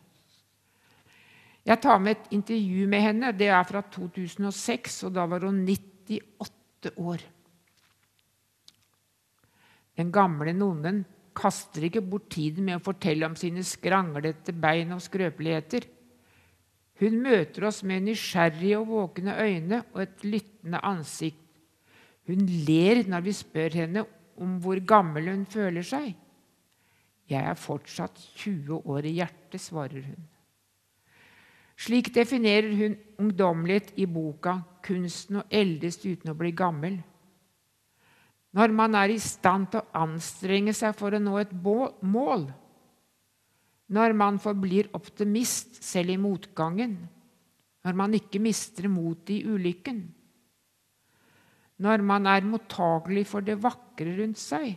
Jeg 1.66 1.82
tar 1.82 1.98
med 1.98 2.14
et 2.14 2.28
intervju 2.36 2.86
med 2.86 3.02
henne. 3.02 3.32
Det 3.34 3.48
er 3.50 3.66
fra 3.66 3.82
2006, 3.82 5.02
og 5.08 5.16
da 5.16 5.26
var 5.26 5.46
hun 5.48 5.64
98 5.66 6.92
år. 7.02 7.24
Den 9.96 10.12
gamle 10.12 10.52
nonnen 10.54 11.02
kaster 11.36 11.88
ikke 11.88 12.04
bort 12.04 12.28
tiden 12.32 12.68
med 12.68 12.78
å 12.78 12.84
fortelle 12.84 13.26
om 13.28 13.34
sine 13.38 13.64
skranglete 13.66 14.54
bein 14.56 14.94
og 14.94 15.02
skrøpeligheter. 15.04 15.88
Hun 17.00 17.18
møter 17.24 17.66
oss 17.68 17.82
med 17.84 18.06
nysgjerrige 18.06 18.78
og 18.78 18.92
våkne 18.92 19.34
øyne 19.36 19.82
og 19.92 20.04
et 20.06 20.22
lyttende 20.24 20.80
ansikt. 20.86 21.42
Hun 22.26 22.46
ler 22.66 23.02
når 23.10 23.26
vi 23.26 23.34
spør 23.36 23.76
henne 23.82 24.06
om 24.42 24.56
hvor 24.62 24.80
gammel 24.86 25.28
hun 25.32 25.44
føler 25.48 25.84
seg. 25.86 26.14
Jeg 27.26 27.42
er 27.42 27.58
fortsatt 27.58 28.20
20 28.38 28.86
år 28.86 29.06
i 29.08 29.16
hjertet, 29.18 29.60
svarer 29.60 30.06
hun. 30.06 30.24
Slik 31.76 32.08
definerer 32.14 32.72
hun 32.72 32.96
ungdommelighet 33.20 33.92
i 34.00 34.06
boka 34.08 34.62
'Kunsten 34.82 35.42
å 35.42 35.46
eldes 35.50 35.98
uten 36.04 36.32
å 36.32 36.38
bli 36.38 36.52
gammel'. 36.52 37.02
Når 38.56 38.72
man 38.72 38.94
er 38.94 39.12
i 39.12 39.18
stand 39.20 39.68
til 39.70 39.82
å 39.82 40.04
anstrenge 40.06 40.72
seg 40.72 40.94
for 40.96 41.12
å 41.12 41.20
nå 41.20 41.34
et 41.38 41.52
mål. 41.52 42.46
Når 43.92 44.14
man 44.16 44.38
forblir 44.38 44.88
optimist 44.96 45.82
selv 45.84 46.14
i 46.14 46.16
motgangen. 46.16 46.96
Når 47.84 47.94
man 47.94 48.16
ikke 48.16 48.40
mister 48.40 48.88
motet 48.88 49.36
i 49.36 49.44
ulykken. 49.44 50.00
Når 51.78 52.02
man 52.02 52.26
er 52.26 52.48
mottagelig 52.48 53.26
for 53.28 53.44
det 53.44 53.58
vakre 53.60 54.16
rundt 54.16 54.40
seg. 54.40 54.72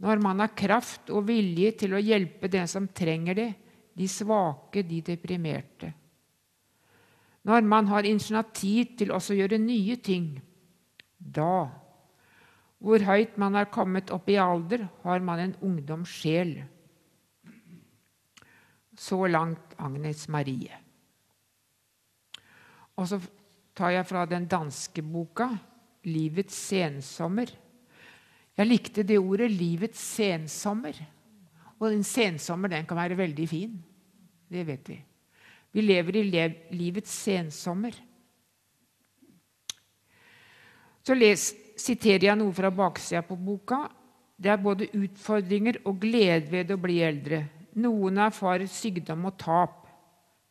Når 0.00 0.22
man 0.24 0.40
har 0.40 0.56
kraft 0.56 1.12
og 1.12 1.28
vilje 1.28 1.74
til 1.84 1.94
å 1.96 2.00
hjelpe 2.00 2.48
den 2.52 2.68
som 2.68 2.88
trenger 2.88 3.36
det, 3.36 3.50
de 3.96 4.08
svake, 4.08 4.82
de 4.82 5.00
deprimerte. 5.00 5.92
Når 7.46 7.62
man 7.64 7.86
har 7.88 8.04
initiativ 8.04 8.96
til 8.98 9.12
også 9.14 9.32
å 9.34 9.38
gjøre 9.38 9.62
nye 9.62 9.96
ting 10.02 10.32
da. 11.16 11.68
Hvor 12.82 13.04
høyt 13.06 13.38
man 13.40 13.56
har 13.56 13.70
kommet 13.72 14.10
opp 14.14 14.28
i 14.28 14.38
alder, 14.40 14.84
har 15.04 15.22
man 15.24 15.40
en 15.40 15.54
ungdomssjel. 15.64 16.58
Så 18.96 19.20
langt 19.30 19.76
Agnes 19.78 20.26
Marie. 20.32 20.82
Og 22.96 23.08
så 23.08 23.20
tar 23.76 23.92
jeg 23.94 24.08
fra 24.08 24.24
den 24.28 24.46
danske 24.48 25.02
boka 25.02 25.50
'Livets 26.06 26.54
sensommer'. 26.54 27.50
Jeg 28.56 28.66
likte 28.66 29.02
det 29.02 29.18
ordet 29.18 29.50
'livets 29.50 29.98
sensommer'. 29.98 31.15
Og 31.80 31.90
en 31.90 32.04
sensommer 32.06 32.72
den 32.72 32.86
kan 32.88 32.98
være 32.98 33.18
veldig 33.18 33.46
fin. 33.48 33.76
Det 34.48 34.64
vet 34.66 34.88
vi. 34.88 34.96
Vi 35.76 35.82
lever 35.84 36.16
i 36.16 36.24
livets 36.72 37.12
sensommer. 37.12 37.96
Så 41.06 41.14
les, 41.14 41.42
siterer 41.76 42.30
jeg 42.30 42.38
noe 42.40 42.54
fra 42.56 42.70
baksida 42.72 43.20
på 43.26 43.36
boka. 43.36 43.84
Det 44.36 44.50
er 44.52 44.62
både 44.62 44.88
utfordringer 44.96 45.82
og 45.84 46.00
glede 46.00 46.48
ved 46.50 46.72
å 46.72 46.80
bli 46.80 46.96
eldre. 47.04 47.42
Noen 47.76 48.22
erfarer 48.24 48.68
sykdom 48.72 49.28
og 49.28 49.36
tap, 49.40 49.82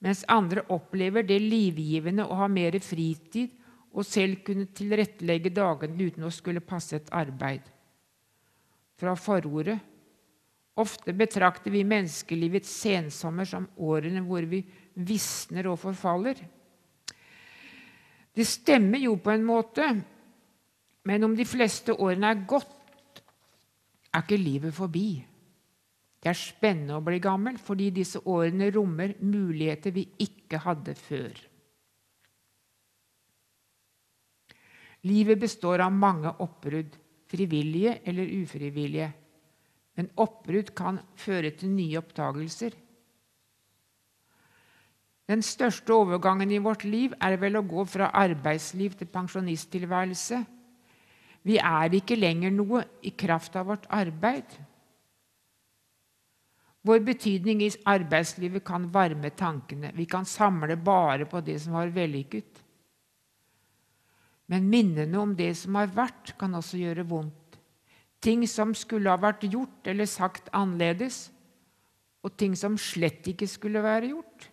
mens 0.06 0.22
andre 0.30 0.62
opplever 0.74 1.26
det 1.26 1.40
livgivende 1.42 2.28
å 2.30 2.38
ha 2.38 2.48
mer 2.52 2.78
fritid 2.86 3.56
og 3.96 4.06
selv 4.06 4.44
kunne 4.46 4.68
tilrettelegge 4.76 5.50
dagene 5.56 6.08
uten 6.10 6.28
å 6.28 6.34
skulle 6.34 6.62
passe 6.62 7.00
et 7.00 7.10
arbeid. 7.16 7.64
Fra 9.00 9.16
forordet 9.18 9.80
Ofte 10.76 11.14
betrakter 11.16 11.72
vi 11.72 11.86
menneskelivets 11.88 12.72
sensommer 12.82 13.48
som 13.48 13.68
årene 13.80 14.24
hvor 14.26 14.44
vi 14.50 14.60
visner 15.08 15.70
og 15.72 15.80
forfaller. 15.80 16.42
Det 18.36 18.44
stemmer 18.48 19.00
jo 19.00 19.16
på 19.24 19.32
en 19.32 19.46
måte, 19.48 19.86
men 21.08 21.24
om 21.24 21.36
de 21.38 21.46
fleste 21.48 21.96
årene 21.96 22.34
er 22.34 22.44
gått, 22.50 23.22
er 24.12 24.24
ikke 24.24 24.40
livet 24.40 24.76
forbi. 24.76 25.08
Det 26.20 26.32
er 26.32 26.40
spennende 26.40 26.98
å 26.98 27.04
bli 27.06 27.20
gammel 27.24 27.60
fordi 27.62 27.92
disse 27.96 28.20
årene 28.26 28.72
rommer 28.76 29.14
muligheter 29.22 29.96
vi 29.96 30.08
ikke 30.26 30.60
hadde 30.64 30.96
før. 30.98 31.36
Livet 35.06 35.38
består 35.38 35.84
av 35.86 35.94
mange 35.94 36.32
oppbrudd, 36.42 36.96
frivillige 37.30 38.00
eller 38.10 38.32
ufrivillige. 38.42 39.12
Men 39.96 40.12
oppbrudd 40.20 40.74
kan 40.76 41.00
føre 41.20 41.54
til 41.56 41.72
nye 41.72 42.00
oppdagelser. 42.02 42.76
Den 45.26 45.42
største 45.42 45.94
overgangen 45.96 46.52
i 46.54 46.62
vårt 46.62 46.84
liv 46.86 47.16
er 47.24 47.38
vel 47.42 47.58
å 47.58 47.66
gå 47.66 47.86
fra 47.90 48.12
arbeidsliv 48.14 48.94
til 49.00 49.10
pensjonisttilværelse. 49.10 50.44
Vi 51.46 51.58
er 51.58 51.96
ikke 51.98 52.18
lenger 52.18 52.54
noe 52.54 52.84
i 53.06 53.14
kraft 53.18 53.56
av 53.58 53.72
vårt 53.72 53.88
arbeid. 53.94 54.58
Vår 56.86 57.02
betydning 57.02 57.64
i 57.66 57.72
arbeidslivet 57.90 58.62
kan 58.66 58.86
varme 58.94 59.32
tankene. 59.34 59.90
Vi 59.98 60.06
kan 60.06 60.26
samle 60.30 60.78
bare 60.78 61.26
på 61.26 61.42
det 61.42 61.58
som 61.64 61.74
var 61.80 61.90
vellykket. 61.94 62.62
Men 64.54 64.70
minnene 64.70 65.18
om 65.18 65.34
det 65.34 65.56
som 65.58 65.78
har 65.80 65.90
vært, 65.90 66.36
kan 66.38 66.54
også 66.54 66.78
gjøre 66.78 67.08
vondt. 67.10 67.45
Ting 68.26 68.48
som 68.50 68.74
skulle 68.74 69.12
ha 69.12 69.22
vært 69.22 69.46
gjort 69.46 69.86
eller 69.92 70.10
sagt 70.10 70.50
annerledes, 70.56 71.28
og 72.26 72.34
ting 72.34 72.56
som 72.58 72.78
slett 72.82 73.28
ikke 73.30 73.46
skulle 73.46 73.84
være 73.86 74.10
gjort. 74.16 74.48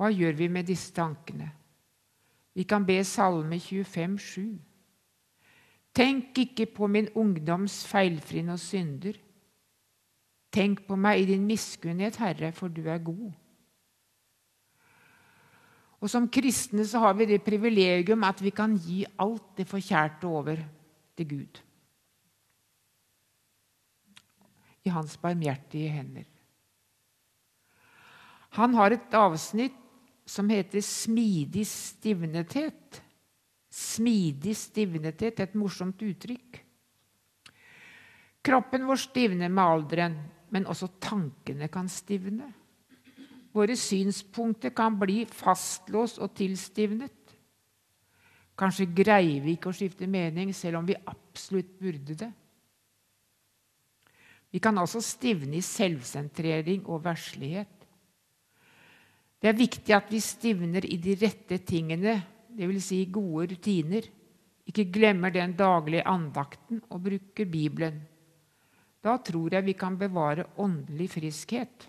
Hva 0.00 0.08
gjør 0.08 0.38
vi 0.38 0.48
med 0.48 0.70
disse 0.70 0.94
tankene? 0.96 1.50
Vi 2.56 2.64
kan 2.64 2.86
be 2.88 2.96
Salme 3.04 3.58
25, 3.60 4.16
7. 4.18 4.46
Tenk 5.92 6.38
ikke 6.40 6.64
på 6.72 6.88
min 6.88 7.10
ungdoms 7.18 7.82
feilfrinn 7.90 8.48
og 8.54 8.62
synder. 8.62 9.18
Tenk 10.50 10.86
på 10.88 10.96
meg 10.96 11.20
i 11.20 11.28
din 11.34 11.44
miskunnhet, 11.46 12.16
Herre, 12.22 12.54
for 12.56 12.72
du 12.72 12.86
er 12.88 13.04
god. 13.04 13.28
Og 16.00 16.08
Som 16.08 16.30
kristne 16.32 16.86
så 16.88 17.04
har 17.04 17.14
vi 17.18 17.28
det 17.28 17.42
privilegium 17.44 18.24
at 18.24 18.40
vi 18.40 18.50
kan 18.50 18.78
gi 18.80 19.04
alt 19.20 19.58
det 19.58 19.68
forkjærte 19.68 20.24
over 20.26 20.62
til 21.20 21.28
Gud. 21.28 21.60
I 24.84 24.92
hans 24.94 25.18
barmhjertige 25.20 25.92
hender. 25.92 26.24
Han 28.56 28.74
har 28.74 28.96
et 28.96 29.14
avsnitt 29.14 29.76
som 30.26 30.48
heter 30.48 30.80
'smidig 30.80 31.66
stivnethet'. 31.66 33.02
Smidig 33.70 34.56
stivnethet, 34.56 35.40
et 35.40 35.54
morsomt 35.54 36.02
uttrykk. 36.02 36.64
Kroppen 38.42 38.86
vår 38.86 38.96
stivner 38.96 39.48
med 39.48 39.62
alderen, 39.62 40.16
men 40.50 40.66
også 40.66 40.88
tankene 41.00 41.68
kan 41.68 41.88
stivne. 41.88 42.52
Våre 43.52 43.76
synspunkter 43.76 44.70
kan 44.70 44.98
bli 44.98 45.24
fastlåst 45.24 46.18
og 46.18 46.34
tilstivnet. 46.34 47.19
Kanskje 48.60 48.90
greier 48.92 49.40
vi 49.40 49.56
ikke 49.56 49.70
å 49.70 49.76
skifte 49.76 50.08
mening, 50.10 50.52
selv 50.52 50.82
om 50.82 50.88
vi 50.88 50.98
absolutt 51.08 51.72
burde 51.80 52.16
det. 52.24 52.30
Vi 54.50 54.58
kan 54.58 54.76
også 54.82 55.00
stivne 55.04 55.56
i 55.56 55.64
selvsentrering 55.64 56.84
og 56.90 57.04
verslighet. 57.04 57.76
Det 59.40 59.48
er 59.48 59.56
viktig 59.56 59.94
at 59.96 60.10
vi 60.12 60.20
stivner 60.20 60.84
i 60.84 60.98
de 61.00 61.14
rette 61.16 61.60
tingene, 61.64 62.18
dvs. 62.50 62.88
Si 62.90 63.04
gode 63.08 63.54
rutiner. 63.54 64.08
Ikke 64.68 64.84
glemmer 64.92 65.32
den 65.34 65.54
daglige 65.58 66.04
andakten 66.06 66.82
og 66.90 67.00
bruker 67.06 67.48
Bibelen. 67.48 68.02
Da 69.00 69.16
tror 69.24 69.54
jeg 69.54 69.64
vi 69.64 69.74
kan 69.78 69.96
bevare 69.98 70.44
åndelig 70.60 71.08
friskhet. 71.14 71.86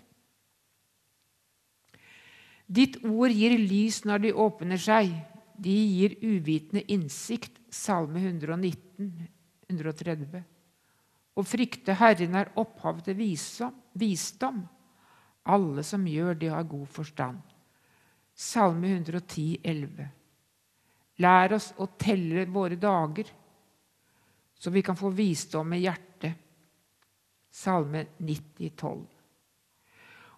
Ditt 2.72 2.96
ord 3.04 3.34
gir 3.36 3.52
lys 3.60 4.00
når 4.08 4.24
de 4.24 4.32
åpner 4.32 4.80
seg. 4.80 5.12
De 5.62 5.74
gir 5.74 6.16
uvitende 6.22 6.82
innsikt. 6.92 7.60
Salme 7.72 8.20
119, 8.20 9.28
130. 9.68 10.42
Å 11.32 11.42
frykte 11.46 11.94
Herren 11.96 12.34
er 12.36 12.50
opphav 12.60 13.00
til 13.06 13.16
visdom. 13.18 14.58
Alle 15.48 15.84
som 15.86 16.04
gjør 16.06 16.36
det, 16.38 16.50
har 16.52 16.66
god 16.68 16.88
forstand. 16.92 17.40
Salme 18.34 18.90
110, 18.92 19.60
11. 19.62 20.10
Lær 21.22 21.54
oss 21.56 21.72
å 21.80 21.88
telle 22.00 22.46
våre 22.50 22.76
dager, 22.80 23.28
så 24.58 24.70
vi 24.70 24.82
kan 24.82 24.96
få 24.96 25.10
visdom 25.14 25.68
med 25.68 25.82
hjertet. 25.82 26.38
Salme 27.52 28.06
90, 28.18 28.70
12. 28.76 29.00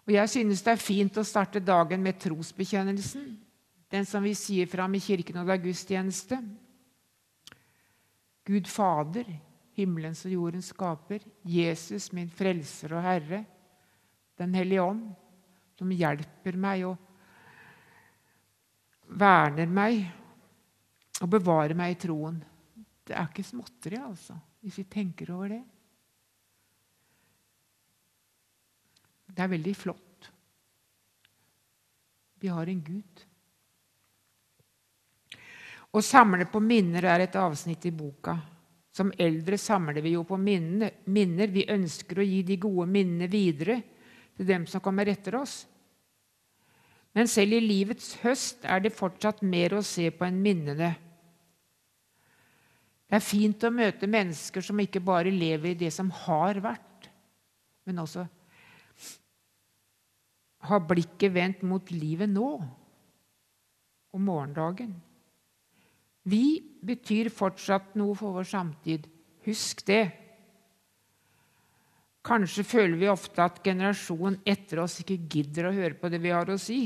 Og 0.05 0.11
Jeg 0.13 0.29
synes 0.29 0.61
det 0.61 0.73
er 0.75 0.81
fint 0.81 1.17
å 1.17 1.25
starte 1.25 1.63
dagen 1.63 2.03
med 2.03 2.19
trosbekjennelsen, 2.21 3.29
den 3.95 4.05
som 4.07 4.23
vi 4.23 4.35
sier 4.35 4.67
fram 4.67 4.95
i 4.97 5.03
kirken 5.03 5.39
og 5.39 5.51
gudstjeneste. 5.63 6.39
Gud 8.45 8.67
Fader, 8.69 9.29
himmelens 9.75 10.25
og 10.27 10.35
jordens 10.35 10.69
skaper, 10.73 11.23
Jesus, 11.47 12.11
min 12.13 12.29
frelser 12.29 12.97
og 12.97 13.05
Herre, 13.05 13.45
Den 14.35 14.51
hellige 14.51 14.83
ånd, 14.83 15.13
som 15.79 15.91
hjelper 15.95 16.57
meg 16.59 16.81
og 16.89 16.97
verner 19.15 19.69
meg 19.71 20.01
og 21.21 21.29
bevarer 21.31 21.71
meg 21.79 21.93
i 21.93 21.99
troen. 22.03 22.41
Det 23.07 23.15
er 23.15 23.29
ikke 23.29 23.45
småtteri, 23.47 23.95
altså, 23.95 24.35
hvis 24.59 24.81
vi 24.81 24.85
tenker 24.91 25.31
over 25.31 25.53
det. 25.53 25.61
Det 29.31 29.45
er 29.45 29.53
veldig 29.55 29.75
flott. 29.75 30.29
Vi 32.43 32.51
har 32.51 32.67
en 32.67 32.83
Gud. 32.83 33.25
Å 35.95 36.01
samle 36.03 36.47
på 36.51 36.59
minner 36.59 37.05
er 37.07 37.23
et 37.23 37.37
avsnitt 37.39 37.85
i 37.87 37.93
boka. 37.95 38.35
Som 38.95 39.13
eldre 39.19 39.57
samler 39.59 40.03
vi 40.03 40.15
jo 40.15 40.25
på 40.27 40.37
minner. 40.39 41.51
Vi 41.51 41.63
ønsker 41.71 42.19
å 42.19 42.25
gi 42.27 42.41
de 42.47 42.57
gode 42.59 42.87
minnene 42.91 43.29
videre 43.31 43.79
til 44.35 44.47
dem 44.49 44.67
som 44.67 44.83
kommer 44.83 45.07
etter 45.07 45.37
oss. 45.39 45.61
Men 47.15 47.31
selv 47.31 47.55
i 47.55 47.63
livets 47.63 48.17
høst 48.25 48.67
er 48.67 48.83
det 48.83 48.95
fortsatt 48.95 49.39
mer 49.47 49.77
å 49.77 49.83
se 49.87 50.09
på 50.11 50.27
enn 50.27 50.41
minnene. 50.43 50.91
Det 53.05 53.15
er 53.15 53.23
fint 53.23 53.63
å 53.63 53.71
møte 53.71 54.09
mennesker 54.11 54.65
som 54.65 54.79
ikke 54.83 54.99
bare 54.99 55.31
lever 55.31 55.71
i 55.71 55.79
det 55.79 55.93
som 55.95 56.09
har 56.25 56.59
vært, 56.59 57.07
men 57.87 58.01
også 58.01 58.25
har 60.65 60.87
blikket 60.89 61.31
vendt 61.31 61.61
mot 61.67 61.91
livet 61.93 62.31
nå 62.31 62.49
og 62.59 64.19
morgendagen. 64.19 64.95
Vi 66.25 66.45
betyr 66.85 67.29
fortsatt 67.33 67.93
noe 67.99 68.15
for 68.17 68.33
vår 68.37 68.47
samtid. 68.49 69.05
Husk 69.45 69.83
det. 69.85 70.03
Kanskje 72.25 72.65
føler 72.65 72.97
vi 72.97 73.09
ofte 73.11 73.43
at 73.45 73.59
generasjonen 73.65 74.39
etter 74.49 74.81
oss 74.81 74.97
ikke 75.03 75.19
gidder 75.29 75.69
å 75.69 75.75
høre 75.75 75.97
på 75.99 76.09
det 76.09 76.19
vi 76.23 76.33
har 76.33 76.49
å 76.49 76.57
si. 76.57 76.79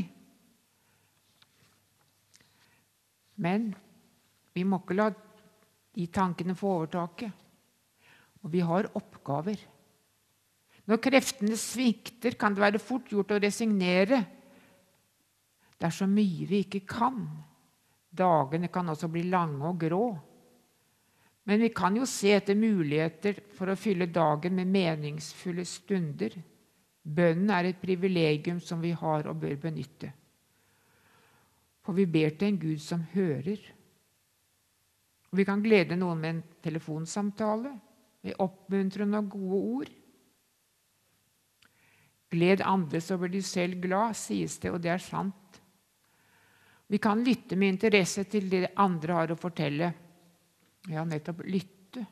Men 3.39 3.69
vi 4.51 4.65
må 4.67 4.81
ikke 4.81 4.97
la 4.99 5.07
de 5.95 6.07
tankene 6.11 6.57
få 6.59 6.73
overtaket. 6.81 7.31
Og 8.43 8.51
vi 8.51 8.63
har 8.63 8.91
oppgaver. 8.95 9.59
Når 10.89 10.99
kreftene 11.03 11.55
svikter, 11.59 12.35
kan 12.39 12.55
det 12.55 12.63
være 12.63 12.81
fort 12.83 13.11
gjort 13.11 13.31
å 13.35 13.39
resignere. 13.39 14.19
Det 15.79 15.87
er 15.87 15.95
så 15.95 16.07
mye 16.09 16.47
vi 16.49 16.63
ikke 16.65 16.83
kan. 16.89 17.23
Dagene 18.09 18.69
kan 18.73 18.89
også 18.89 19.07
bli 19.11 19.23
lange 19.29 19.67
og 19.69 19.79
grå. 19.79 20.05
Men 21.49 21.61
vi 21.63 21.69
kan 21.73 21.95
jo 21.97 22.05
se 22.09 22.33
etter 22.35 22.57
muligheter 22.57 23.39
for 23.57 23.71
å 23.71 23.77
fylle 23.79 24.09
dagen 24.13 24.57
med 24.57 24.69
meningsfulle 24.69 25.65
stunder. 25.65 26.35
Bønnen 27.01 27.49
er 27.53 27.69
et 27.69 27.81
privilegium 27.81 28.59
som 28.61 28.81
vi 28.83 28.91
har 28.93 29.29
og 29.29 29.39
bør 29.41 29.55
benytte. 29.63 30.11
For 31.85 31.97
vi 31.97 32.05
ber 32.05 32.35
til 32.37 32.51
en 32.51 32.59
Gud 32.61 32.81
som 32.83 33.05
hører. 33.15 33.61
Vi 35.33 35.45
kan 35.45 35.63
glede 35.63 35.97
noen 35.97 36.21
med 36.21 36.35
en 36.35 36.43
telefonsamtale, 36.65 37.71
med 38.21 38.37
oppmuntrende 38.43 39.21
og 39.21 39.29
gode 39.33 39.59
ord. 39.79 39.91
Gled 42.29 42.61
andre, 42.61 43.01
så 43.01 43.17
blir 43.17 43.31
du 43.33 43.41
selv 43.41 43.79
glad, 43.81 44.13
sies 44.17 44.59
det, 44.61 44.69
og 44.69 44.83
det 44.83 44.91
er 44.93 45.01
sant. 45.01 45.48
Vi 46.89 46.97
kan 46.97 47.23
lytte 47.23 47.55
med 47.55 47.75
interesse 47.75 48.23
til 48.25 48.47
det 48.49 48.71
andre 48.81 49.13
har 49.13 49.31
å 49.31 49.37
fortelle. 49.37 49.91
Ja, 50.89 51.03
nettopp 51.05 51.43
lytte. 51.45 52.05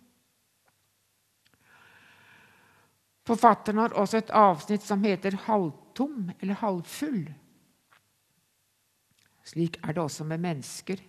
Forfatteren 3.25 3.81
har 3.81 3.95
også 3.97 4.21
et 4.21 4.29
avsnitt 4.29 4.85
som 4.85 5.03
heter 5.03 5.31
'halvtom' 5.31 6.29
eller 6.39 6.55
'halvfull'. 6.55 7.33
Slik 9.43 9.79
er 9.83 9.93
det 9.93 10.03
også 10.03 10.23
med 10.23 10.39
mennesker. 10.39 11.01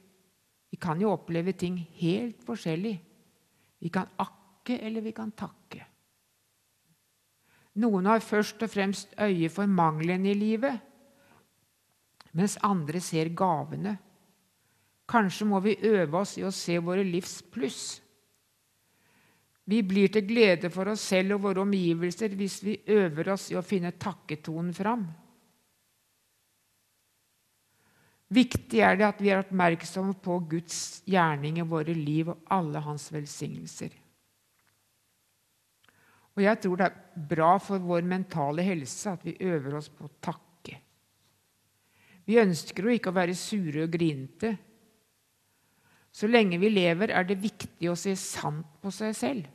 Vi 0.71 0.77
kan 0.77 1.01
jo 1.01 1.13
oppleve 1.13 1.53
ting 1.53 1.77
helt 2.01 2.43
forskjellig. 2.45 2.99
Vi 3.79 3.89
kan 3.89 4.09
akke, 4.19 4.81
eller 4.81 5.01
vi 5.01 5.13
kan 5.13 5.31
takke. 5.33 5.85
Noen 7.75 8.07
har 8.07 8.21
først 8.21 8.63
og 8.63 8.71
fremst 8.71 9.15
øye 9.21 9.49
for 9.49 9.67
manglene 9.67 10.31
i 10.31 10.35
livet, 10.35 10.81
mens 12.37 12.59
andre 12.67 13.01
ser 13.01 13.31
gavene. 13.37 13.97
Kanskje 15.09 15.47
må 15.49 15.61
vi 15.65 15.79
øve 15.89 16.21
oss 16.21 16.37
i 16.39 16.45
å 16.45 16.53
se 16.53 16.77
våre 16.85 17.05
livs 17.07 17.41
pluss. 17.53 17.83
Vi 19.69 19.83
blir 19.85 20.09
til 20.13 20.25
glede 20.25 20.71
for 20.73 20.89
oss 20.93 21.05
selv 21.11 21.37
og 21.37 21.45
våre 21.45 21.63
omgivelser 21.65 22.33
hvis 22.37 22.59
vi 22.65 22.77
øver 22.93 23.35
oss 23.35 23.51
i 23.53 23.57
å 23.57 23.65
finne 23.65 23.93
takketonen 24.01 24.73
fram. 24.77 25.07
Viktig 28.33 28.81
er 28.85 28.99
det 29.01 29.07
at 29.07 29.21
vi 29.25 29.31
er 29.33 29.41
oppmerksomme 29.41 30.17
på 30.25 30.37
Guds 30.51 31.03
gjerning 31.09 31.61
i 31.61 31.69
våre 31.69 31.95
liv 31.97 32.29
og 32.29 32.45
alle 32.53 32.81
hans 32.85 33.07
velsignelser. 33.13 33.95
Og 36.37 36.45
jeg 36.45 36.61
tror 36.63 36.77
det 36.79 36.89
er 36.91 37.25
bra 37.31 37.55
for 37.59 37.83
vår 37.83 38.05
mentale 38.07 38.63
helse 38.63 39.17
at 39.17 39.25
vi 39.27 39.37
øver 39.41 39.81
oss 39.81 39.89
på 39.89 40.07
å 40.07 40.13
takke. 40.21 40.48
Vi 42.29 42.37
ønsker 42.37 42.85
jo 42.85 42.93
ikke 42.93 43.09
å 43.09 43.17
være 43.17 43.37
sure 43.39 43.87
og 43.87 43.93
grinete. 43.95 44.53
Så 46.13 46.29
lenge 46.29 46.59
vi 46.61 46.69
lever, 46.69 47.13
er 47.15 47.25
det 47.25 47.39
viktig 47.41 47.89
å 47.89 47.97
se 47.97 48.13
sant 48.21 48.67
på 48.83 48.93
seg 48.93 49.15
selv. 49.17 49.47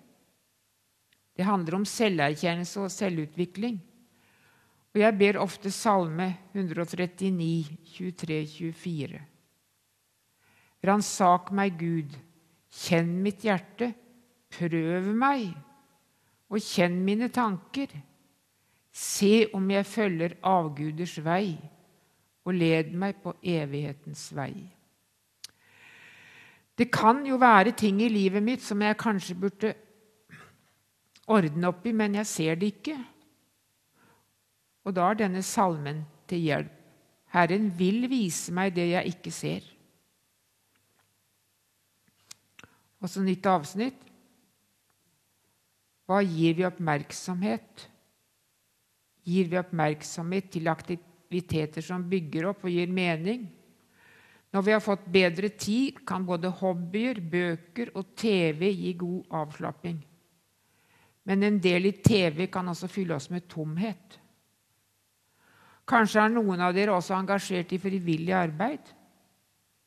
Det 1.33 1.45
handler 1.45 1.79
om 1.79 1.85
selverkjennelse 1.85 2.81
og 2.81 2.93
selvutvikling. 2.93 3.77
Og 4.93 5.01
jeg 5.01 5.17
ber 5.17 5.39
ofte 5.41 5.71
Salme 5.73 6.27
139, 6.53 7.77
23-24. 7.95 9.21
Ransak 10.85 11.49
meg, 11.55 11.77
Gud, 11.79 12.13
kjenn 12.83 13.15
mitt 13.25 13.45
hjerte, 13.45 13.93
prøv 14.53 15.09
meg, 15.17 15.47
og 16.53 16.61
kjenn 16.61 16.99
mine 17.05 17.29
tanker. 17.33 17.89
Se 18.93 19.47
om 19.57 19.71
jeg 19.73 19.89
følger 19.89 20.37
avguders 20.45 21.15
vei, 21.25 21.55
og 22.43 22.55
led 22.57 22.91
meg 22.99 23.19
på 23.23 23.35
evighetens 23.39 24.27
vei. 24.35 24.53
Det 26.77 26.89
kan 26.91 27.21
jo 27.25 27.37
være 27.37 27.75
ting 27.77 28.01
i 28.01 28.09
livet 28.09 28.43
mitt 28.43 28.63
som 28.65 28.81
jeg 28.81 28.99
kanskje 28.99 29.37
burde 29.37 29.73
ordne 31.29 31.69
opp 31.69 31.85
i, 31.85 31.93
men 31.95 32.17
jeg 32.19 32.27
ser 32.27 32.57
det 32.59 32.73
ikke. 32.73 32.97
Og 34.83 34.95
da 34.97 35.11
er 35.11 35.21
denne 35.21 35.43
salmen 35.45 36.01
til 36.27 36.43
hjelp. 36.49 36.79
Herren 37.33 37.71
vil 37.77 38.05
vise 38.11 38.53
meg 38.53 38.75
det 38.75 38.91
jeg 38.91 39.13
ikke 39.15 39.31
ser. 39.33 39.63
Og 43.01 43.09
så 43.09 43.23
nytt 43.23 43.47
avsnitt. 43.49 43.97
Hva 46.05 46.19
gir 46.21 46.53
vi 46.59 46.65
oppmerksomhet? 46.67 47.87
Gir 49.23 49.49
vi 49.49 49.57
oppmerksomhet 49.57 50.51
til 50.53 50.69
aktiviteter 51.33 51.81
som 51.81 52.03
bygger 52.09 52.45
opp 52.51 52.63
og 52.65 52.71
gir 52.71 52.87
mening? 52.87 53.47
Når 54.53 54.61
vi 54.61 54.71
har 54.71 54.81
fått 54.81 55.05
bedre 55.09 55.49
tid, 55.49 56.05
kan 56.05 56.25
både 56.25 56.49
hobbyer, 56.49 57.19
bøker 57.19 57.89
og 57.97 58.13
TV 58.15 58.69
gi 58.69 58.93
god 58.93 59.25
avslapping. 59.33 59.97
Men 61.25 61.43
en 61.43 61.59
del 61.59 61.87
i 61.87 61.91
TV 62.03 62.47
kan 62.51 62.67
også 62.69 62.87
fylle 62.87 63.15
oss 63.15 63.29
med 63.31 63.47
tomhet. 63.49 64.19
Kanskje 65.87 66.21
er 66.21 66.29
noen 66.29 66.61
av 66.61 66.73
dere 66.73 66.93
også 66.93 67.15
engasjert 67.17 67.73
i 67.73 67.79
frivillig 67.81 68.33
arbeid. 68.33 68.83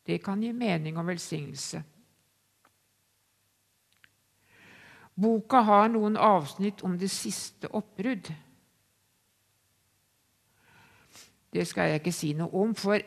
Det 0.05 0.19
kan 0.23 0.43
gi 0.43 0.53
mening 0.53 0.99
og 0.99 1.07
velsignelse. 1.07 1.83
Boka 5.15 5.63
har 5.65 5.89
noen 5.89 6.17
avsnitt 6.17 6.83
om 6.85 6.99
det 6.99 7.09
siste 7.09 7.71
oppbrudd. 7.71 8.33
Det 11.57 11.65
skal 11.65 11.89
jeg 11.89 12.03
ikke 12.03 12.13
si 12.13 12.35
noe 12.37 12.53
om, 12.61 12.75
for 12.77 13.01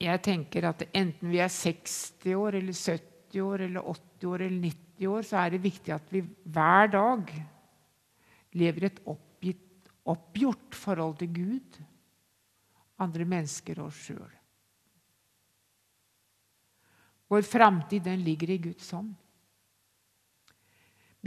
jeg 0.00 0.22
tenker 0.24 0.64
at 0.68 0.86
enten 0.88 1.28
vi 1.32 1.40
er 1.44 1.52
60 1.52 2.32
år 2.36 2.56
eller 2.60 2.76
70 2.76 3.42
år 3.44 3.64
eller 3.66 3.90
80 3.92 4.30
år 4.30 4.44
eller 4.46 4.62
90 4.70 5.10
år, 5.12 5.26
så 5.28 5.42
er 5.42 5.52
det 5.52 5.64
viktig 5.64 5.92
at 5.92 6.08
vi 6.12 6.22
hver 6.24 6.88
dag 6.94 7.34
lever 8.56 8.88
et 8.88 9.02
oppgitt, 9.04 9.92
oppgjort 10.08 10.76
forhold 10.76 11.18
til 11.20 11.32
Gud, 11.34 11.78
andre 13.04 13.28
mennesker 13.28 13.82
og 13.82 13.90
oss 13.90 14.00
sjøl. 14.08 14.32
Vår 17.28 17.42
framtid 17.42 18.06
ligger 18.22 18.54
i 18.54 18.60
Guds 18.68 18.90
hånd. 18.94 19.12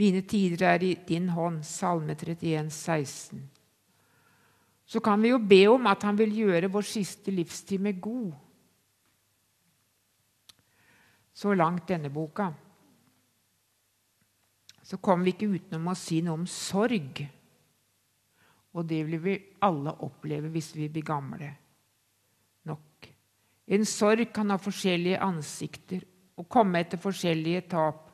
Mine 0.00 0.22
tider 0.24 0.64
er 0.64 0.82
i 0.82 0.94
din 1.06 1.28
hånd, 1.36 1.60
Salme 1.66 2.16
31, 2.16 2.70
16. 2.72 3.42
Så 4.90 4.98
kan 5.00 5.22
vi 5.22 5.30
jo 5.30 5.38
be 5.38 5.60
om 5.70 5.86
at 5.86 6.02
han 6.02 6.16
vil 6.18 6.32
gjøre 6.34 6.70
vår 6.72 6.86
siste 6.88 7.30
livstime 7.30 7.92
god. 8.02 8.32
Så 11.30 11.54
langt 11.54 11.86
denne 11.88 12.10
boka. 12.10 12.48
Så 14.82 14.98
kommer 14.98 15.28
vi 15.28 15.36
ikke 15.36 15.52
utenom 15.54 15.92
å 15.92 15.94
si 15.94 16.18
noe 16.26 16.40
om 16.40 16.48
sorg. 16.50 17.22
Og 18.74 18.86
det 18.90 19.04
vil 19.06 19.22
vi 19.22 19.38
alle 19.62 19.94
oppleve 20.02 20.50
hvis 20.50 20.72
vi 20.74 20.90
blir 20.90 21.06
gamle 21.06 21.52
nok. 22.66 23.06
En 23.70 23.86
sorg 23.86 24.32
kan 24.34 24.50
ha 24.50 24.58
forskjellige 24.58 25.22
ansikter 25.22 26.02
og 26.34 26.50
komme 26.50 26.82
etter 26.82 26.98
forskjellige 26.98 27.68
tap. 27.70 28.08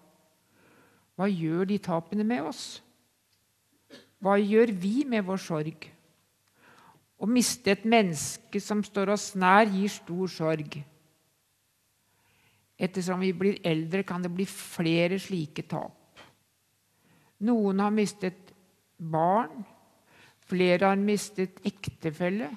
Hva 1.16 1.32
gjør 1.32 1.72
de 1.72 1.80
tapene 1.80 2.24
med 2.28 2.52
oss? 2.52 2.64
Hva 4.20 4.36
gjør 4.36 4.76
vi 4.76 4.98
med 5.08 5.24
vår 5.24 5.40
sorg? 5.40 5.92
Å 7.16 7.26
miste 7.30 7.72
et 7.72 7.86
menneske 7.88 8.60
som 8.60 8.82
står 8.84 9.14
oss 9.14 9.30
nær, 9.38 9.68
gir 9.72 9.92
stor 9.92 10.28
sorg. 10.28 10.76
Ettersom 12.76 13.22
vi 13.24 13.32
blir 13.32 13.62
eldre, 13.64 14.02
kan 14.04 14.22
det 14.22 14.32
bli 14.34 14.44
flere 14.48 15.16
slike 15.20 15.64
tap. 15.70 16.20
Noen 17.46 17.80
har 17.80 17.92
mistet 17.92 18.52
barn, 18.96 19.64
Flere 20.46 20.86
har 20.86 20.98
mistet 21.00 21.58
ektefelle. 21.66 22.48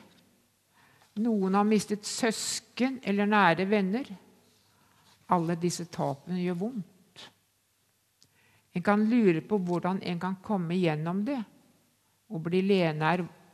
Noen 1.19 1.55
har 1.57 1.65
mistet 1.65 2.05
søsken 2.05 2.99
eller 3.03 3.29
nære 3.29 3.65
venner. 3.69 4.05
Alle 5.33 5.57
disse 5.59 5.87
tapene 5.89 6.41
gjør 6.43 6.59
vondt. 6.61 7.25
En 8.77 8.85
kan 8.85 9.01
lure 9.09 9.41
på 9.41 9.57
hvordan 9.65 10.03
en 10.05 10.21
kan 10.21 10.37
komme 10.43 10.77
gjennom 10.77 11.25
det. 11.25 11.41
og 12.29 12.43
bli 12.45 12.59
alene 12.61 13.05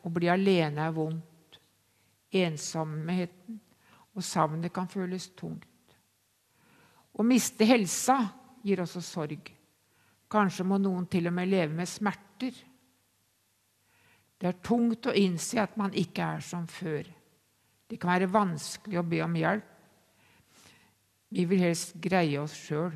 er, 0.06 0.14
bli 0.14 0.30
alene 0.30 0.86
er 0.86 0.94
vondt. 0.96 1.60
Ensomheten 2.36 3.60
og 4.16 4.24
savnet 4.24 4.74
kan 4.74 4.88
føles 4.92 5.30
tungt. 5.38 5.68
Å 7.16 7.24
miste 7.24 7.68
helsa 7.68 8.18
gir 8.66 8.82
også 8.84 9.02
sorg. 9.04 9.52
Kanskje 10.32 10.66
må 10.68 10.80
noen 10.82 11.06
til 11.08 11.30
og 11.30 11.36
med 11.38 11.52
leve 11.52 11.74
med 11.78 11.90
smerter. 11.90 12.56
Det 14.36 14.50
er 14.50 14.64
tungt 14.66 15.08
å 15.08 15.16
innse 15.16 15.62
at 15.62 15.78
man 15.80 15.96
ikke 15.96 16.34
er 16.36 16.44
som 16.44 16.66
før. 16.68 17.08
Det 17.88 18.00
kan 18.02 18.12
være 18.16 18.32
vanskelig 18.34 19.00
å 19.00 19.08
be 19.08 19.22
om 19.24 19.36
hjelp. 19.38 19.72
Vi 21.36 21.46
vil 21.50 21.64
helst 21.66 21.96
greie 22.02 22.40
oss 22.42 22.56
sjøl. 22.56 22.94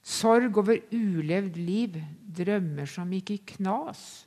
Sorg 0.00 0.56
over 0.58 0.80
ulevd 0.90 1.58
liv, 1.60 1.98
drømmer 2.20 2.88
som 2.88 3.10
gikk 3.12 3.34
i 3.34 3.40
knas. 3.54 4.24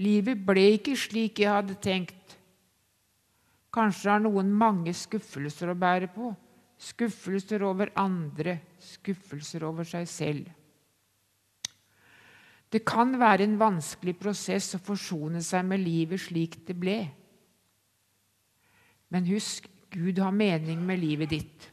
Livet 0.00 0.40
ble 0.46 0.64
ikke 0.78 0.96
slik 0.96 1.42
jeg 1.42 1.52
hadde 1.52 1.76
tenkt. 1.82 2.36
Kanskje 3.74 4.14
har 4.14 4.22
noen 4.24 4.48
mange 4.50 4.94
skuffelser 4.96 5.70
å 5.70 5.78
bære 5.78 6.08
på. 6.14 6.30
Skuffelser 6.80 7.62
over 7.68 7.92
andre, 8.00 8.56
skuffelser 8.80 9.66
over 9.68 9.84
seg 9.84 10.08
selv. 10.08 10.48
Det 12.70 12.84
kan 12.86 13.12
være 13.18 13.44
en 13.44 13.58
vanskelig 13.60 14.14
prosess 14.18 14.72
å 14.78 14.82
forsone 14.82 15.42
seg 15.42 15.66
med 15.66 15.82
livet 15.82 16.22
slik 16.22 16.60
det 16.66 16.76
ble. 16.78 17.00
Men 19.10 19.26
husk, 19.26 19.66
Gud 19.90 20.20
har 20.22 20.30
mening 20.30 20.84
med 20.86 21.02
livet 21.02 21.32
ditt. 21.34 21.66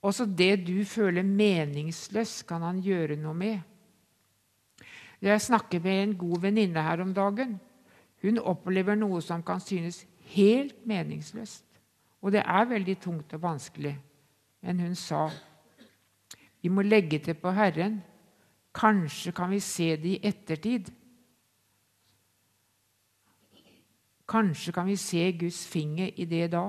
Også 0.00 0.24
det 0.24 0.64
du 0.64 0.80
føler 0.88 1.22
meningsløst, 1.22 2.46
kan 2.48 2.64
han 2.64 2.80
gjøre 2.80 3.20
noe 3.20 3.36
med. 3.36 3.58
Jeg 5.22 5.40
snakker 5.40 5.80
med 5.80 6.02
en 6.02 6.16
god 6.18 6.40
venninne 6.40 6.82
her 6.82 7.02
om 7.02 7.14
dagen. 7.14 7.60
Hun 8.22 8.38
opplever 8.38 8.94
noe 8.94 9.20
som 9.22 9.42
kan 9.42 9.60
synes 9.60 10.06
helt 10.32 10.86
meningsløst. 10.86 11.64
Og 12.20 12.32
det 12.32 12.42
er 12.44 12.68
veldig 12.68 12.96
tungt 13.00 13.32
og 13.34 13.42
vanskelig. 13.42 13.96
Men 14.60 14.80
hun 14.80 14.94
sa 14.94 15.28
vi 16.62 16.68
må 16.68 16.82
legge 16.82 17.18
til 17.18 17.34
på 17.34 17.50
Herren 17.56 18.02
Kanskje 18.74 19.32
kan 19.32 19.50
vi 19.50 19.60
se 19.60 19.96
det 19.96 20.08
i 20.08 20.20
ettertid. 20.22 20.90
Kanskje 24.28 24.72
kan 24.72 24.86
vi 24.86 24.96
se 24.96 25.32
Guds 25.40 25.66
finger 25.66 26.10
i 26.16 26.24
det 26.24 26.52
da. 26.52 26.68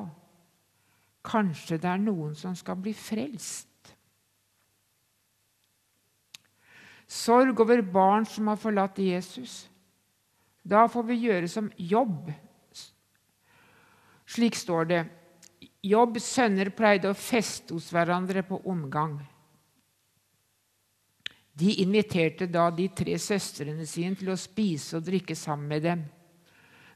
Kanskje 1.26 1.78
det 1.78 1.90
er 1.90 2.02
noen 2.02 2.34
som 2.36 2.56
skal 2.56 2.80
bli 2.82 2.94
frelst. 2.94 3.71
Sorg 7.12 7.60
over 7.60 7.82
barn 7.84 8.26
som 8.26 8.48
har 8.48 8.60
forlatt 8.60 9.00
Jesus. 9.04 9.66
Da 10.64 10.86
får 10.88 11.04
vi 11.10 11.18
gjøre 11.26 11.50
som 11.52 11.68
jobb. 11.76 12.30
Slik 14.32 14.56
står 14.56 14.88
det. 14.88 15.02
Jobb 15.84 16.22
sønner 16.24 16.72
pleide 16.72 17.12
å 17.12 17.18
feste 17.18 17.76
hos 17.76 17.90
hverandre 17.92 18.46
på 18.48 18.62
omgang. 18.70 19.18
De 21.52 21.74
inviterte 21.84 22.48
da 22.48 22.70
de 22.72 22.88
tre 22.96 23.18
søstrene 23.20 23.86
sine 23.90 24.16
til 24.16 24.32
å 24.32 24.40
spise 24.40 25.02
og 25.02 25.08
drikke 25.10 25.36
sammen 25.36 25.68
med 25.74 25.84
dem. 25.84 26.06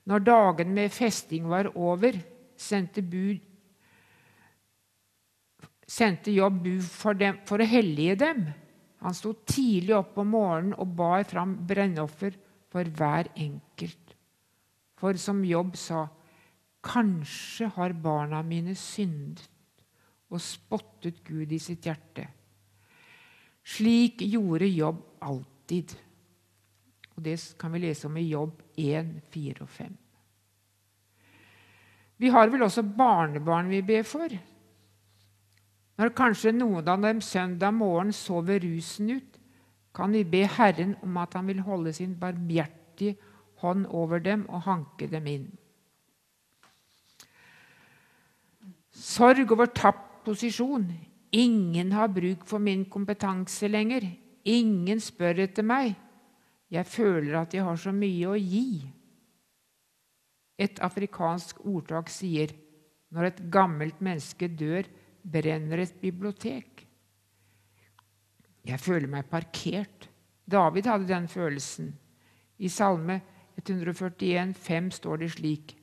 Når 0.08 0.24
dagen 0.24 0.72
med 0.78 0.94
festing 0.94 1.50
var 1.50 1.74
over, 1.76 2.16
sendte, 2.56 3.02
bud, 3.02 3.42
sendte 5.84 6.32
jobb 6.32 6.62
bud 6.64 6.86
for, 6.88 7.18
dem, 7.18 7.42
for 7.50 7.60
å 7.60 7.68
hellige 7.68 8.22
dem. 8.22 8.46
Han 9.04 9.16
sto 9.16 9.34
tidlig 9.46 9.96
opp 9.98 10.18
om 10.22 10.32
morgenen 10.34 10.78
og 10.80 10.94
bar 10.98 11.26
fram 11.28 11.58
brennoffer 11.68 12.38
for 12.72 12.88
hver 12.98 13.30
enkelt. 13.36 14.16
For 14.96 15.18
som 15.20 15.44
Jobb 15.46 15.76
sa, 15.78 16.06
kanskje 16.86 17.70
har 17.76 17.98
barna 18.00 18.42
mine 18.46 18.76
syndet 18.78 19.50
og 20.32 20.42
spottet 20.42 21.22
Gud 21.26 21.52
i 21.54 21.60
sitt 21.62 21.86
hjerte. 21.86 22.26
Slik 23.66 24.22
gjorde 24.26 24.68
Jobb 24.70 25.02
alltid. 25.26 25.96
Og 27.16 27.24
Det 27.24 27.38
kan 27.60 27.72
vi 27.72 27.80
lese 27.80 28.08
om 28.08 28.18
i 28.18 28.28
Jobb 28.28 28.62
1, 28.78 29.14
4 29.32 29.64
og 29.64 29.70
5. 29.70 29.94
Vi 32.18 32.30
har 32.32 32.50
vel 32.52 32.64
også 32.64 32.84
barnebarn 32.84 33.70
vi 33.72 33.82
ber 33.82 34.04
for. 34.08 34.32
Når 35.96 36.12
kanskje 36.16 36.52
noen 36.52 36.88
av 36.92 37.04
dem 37.04 37.22
søndag 37.24 37.72
morgen 37.76 38.12
sover 38.14 38.60
rusen 38.64 39.14
ut, 39.16 39.38
kan 39.96 40.12
vi 40.12 40.26
be 40.28 40.44
Herren 40.44 40.96
om 41.06 41.18
at 41.22 41.38
han 41.38 41.48
vil 41.48 41.62
holde 41.64 41.94
sin 41.96 42.18
barmhjertige 42.20 43.16
hånd 43.64 43.86
over 43.88 44.20
dem 44.20 44.44
og 44.50 44.66
hanke 44.68 45.08
dem 45.08 45.30
inn. 45.32 45.46
Sorg 48.92 49.52
over 49.52 49.72
tapt 49.72 50.26
posisjon. 50.26 50.90
Ingen 51.36 51.92
har 51.92 52.12
bruk 52.12 52.44
for 52.48 52.64
min 52.64 52.86
kompetanse 52.92 53.68
lenger. 53.68 54.04
Ingen 54.44 55.00
spør 55.04 55.44
etter 55.46 55.64
meg. 55.68 55.96
Jeg 56.72 56.88
føler 56.90 57.40
at 57.40 57.54
jeg 57.54 57.64
har 57.64 57.80
så 57.80 57.94
mye 57.96 58.30
å 58.32 58.36
gi. 58.40 58.84
Et 60.60 60.80
afrikansk 60.84 61.60
ordtak 61.68 62.12
sier 62.12 62.54
når 63.16 63.30
et 63.30 63.42
gammelt 63.52 64.00
menneske 64.04 64.48
dør, 64.48 64.88
brenner 65.26 65.82
et 65.84 65.96
bibliotek. 66.02 66.86
Jeg 68.66 68.82
føler 68.82 69.10
meg 69.10 69.30
parkert. 69.30 70.10
David 70.46 70.90
hadde 70.90 71.10
den 71.10 71.28
følelsen. 71.30 71.94
I 72.58 72.70
Salme 72.70 73.20
141, 73.58 74.54
5 74.54 74.92
står 75.00 75.22
det 75.24 75.32
slik 75.36 75.76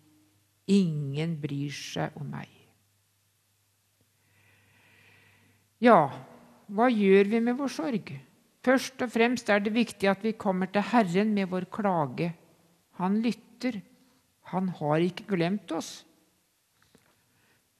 Ingen 0.70 1.34
bryr 1.42 1.72
seg 1.74 2.14
om 2.18 2.28
meg. 2.30 2.48
Ja, 5.82 6.12
hva 6.70 6.86
gjør 6.92 7.32
vi 7.32 7.40
med 7.42 7.58
vår 7.58 7.72
sorg? 7.74 8.12
Først 8.62 9.02
og 9.02 9.10
fremst 9.10 9.48
er 9.50 9.58
det 9.64 9.74
viktig 9.74 10.06
at 10.06 10.22
vi 10.22 10.36
kommer 10.38 10.70
til 10.70 10.84
Herren 10.92 11.32
med 11.34 11.50
vår 11.50 11.66
klage. 11.74 12.30
Han 13.02 13.18
lytter. 13.24 13.80
Han 14.54 14.68
har 14.78 15.02
ikke 15.02 15.26
glemt 15.34 15.74
oss. 15.74 16.04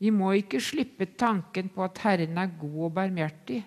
Vi 0.03 0.11
må 0.11 0.33
ikke 0.35 0.59
slippe 0.63 1.07
tanken 1.15 1.69
på 1.71 1.85
at 1.85 2.01
Herren 2.03 2.41
er 2.43 2.57
god 2.59 2.79
og 2.89 2.95
barmhjertig. 2.97 3.61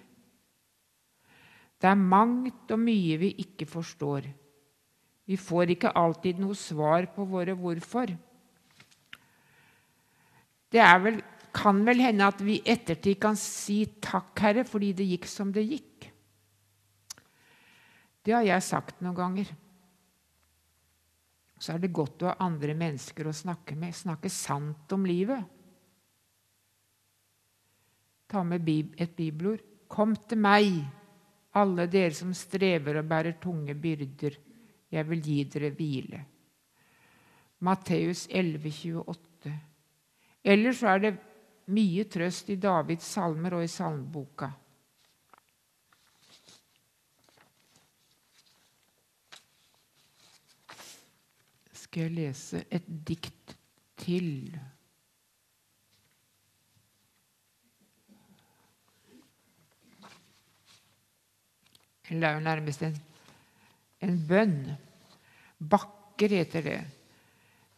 Det 1.79 1.87
er 1.87 2.01
mangt 2.01 2.73
og 2.75 2.81
mye 2.81 3.15
vi 3.21 3.29
ikke 3.45 3.67
forstår. 3.69 4.27
Vi 5.25 5.37
får 5.39 5.71
ikke 5.73 5.93
alltid 5.95 6.41
noe 6.43 6.57
svar 6.59 7.07
på 7.15 7.23
våre 7.29 7.55
hvorfor. 7.57 8.11
Det 10.75 10.83
vel, 11.05 11.21
kan 11.55 11.79
vel 11.87 12.03
hende 12.03 12.27
at 12.27 12.43
vi 12.43 12.59
i 12.59 12.71
ettertid 12.73 13.15
kan 13.21 13.39
si 13.39 13.85
takk, 14.03 14.35
Herre, 14.43 14.67
fordi 14.67 14.91
det 14.97 15.07
gikk 15.13 15.29
som 15.31 15.55
det 15.55 15.63
gikk. 15.63 16.09
Det 18.25 18.35
har 18.35 18.43
jeg 18.43 18.65
sagt 18.65 18.99
noen 19.05 19.15
ganger. 19.15 19.55
Så 21.61 21.73
er 21.73 21.79
det 21.79 21.95
godt 21.95 22.25
å 22.25 22.33
ha 22.33 22.39
andre 22.43 22.75
mennesker 22.75 23.29
å 23.29 23.33
snakke 23.33 23.77
med, 23.79 23.95
snakke 23.95 24.29
sant 24.29 24.91
om 24.91 25.07
livet. 25.07 25.54
Ta 28.35 28.41
med 28.43 28.67
et 28.99 29.13
bibelord. 29.15 29.61
Kom 29.87 30.11
til 30.27 30.41
meg, 30.43 30.73
alle 31.55 31.85
dere 31.87 32.11
som 32.11 32.33
strever 32.35 32.97
og 32.99 33.07
bærer 33.07 33.37
tunge 33.39 33.71
byrder. 33.79 34.35
Jeg 34.91 35.07
vil 35.07 35.21
gi 35.23 35.37
dere 35.53 35.69
hvile. 35.71 36.19
Matteus 37.63 38.25
11, 38.27 38.73
28. 39.05 39.53
Ellers 40.43 40.83
er 40.83 40.99
det 40.99 41.13
mye 41.71 42.03
trøst 42.11 42.51
i 42.51 42.59
Davids 42.59 43.07
salmer 43.15 43.55
og 43.55 43.63
i 43.63 43.71
salmeboka. 43.71 44.51
skal 51.85 52.09
jeg 52.09 52.15
lese 52.17 52.65
et 52.75 52.87
dikt 53.07 53.55
til. 54.03 54.51
Eller 62.09 62.21
det 62.21 62.29
er 62.29 62.37
jo 62.37 62.45
nærmest 62.45 62.85
en, 62.85 62.97
en 64.05 64.19
bønn. 64.29 64.59
Bakker 65.59 66.35
heter 66.37 66.65
det. 66.65 66.79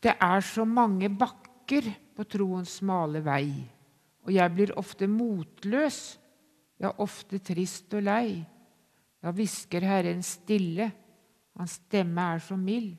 Det 0.04 0.14
er 0.14 0.46
så 0.46 0.66
mange 0.66 1.10
bakker 1.10 1.90
på 2.18 2.26
troens 2.30 2.78
smale 2.80 3.22
vei, 3.26 3.50
og 4.26 4.32
jeg 4.34 4.54
blir 4.54 4.74
ofte 4.80 5.08
motløs, 5.10 6.18
ja, 6.82 6.92
ofte 7.02 7.40
trist 7.42 7.94
og 7.98 8.06
lei. 8.06 8.38
Da 9.22 9.34
hvisker 9.34 9.86
Herren 9.86 10.22
stille, 10.26 10.92
hans 11.58 11.80
stemme 11.82 12.28
er 12.36 12.44
så 12.44 12.58
mild. 12.60 12.94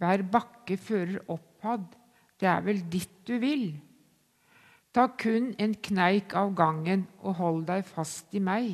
Hver 0.00 0.24
bakke 0.32 0.76
fører 0.80 1.22
opphadd, 1.32 1.88
det 2.40 2.48
er 2.48 2.60
vel 2.64 2.82
ditt 2.92 3.16
du 3.28 3.38
vil. 3.40 3.72
Ta 4.92 5.06
kun 5.20 5.52
en 5.60 5.74
kneik 5.76 6.34
av 6.36 6.52
gangen 6.56 7.06
og 7.20 7.36
hold 7.40 7.66
deg 7.68 7.84
fast 7.86 8.34
i 8.36 8.42
meg. 8.42 8.72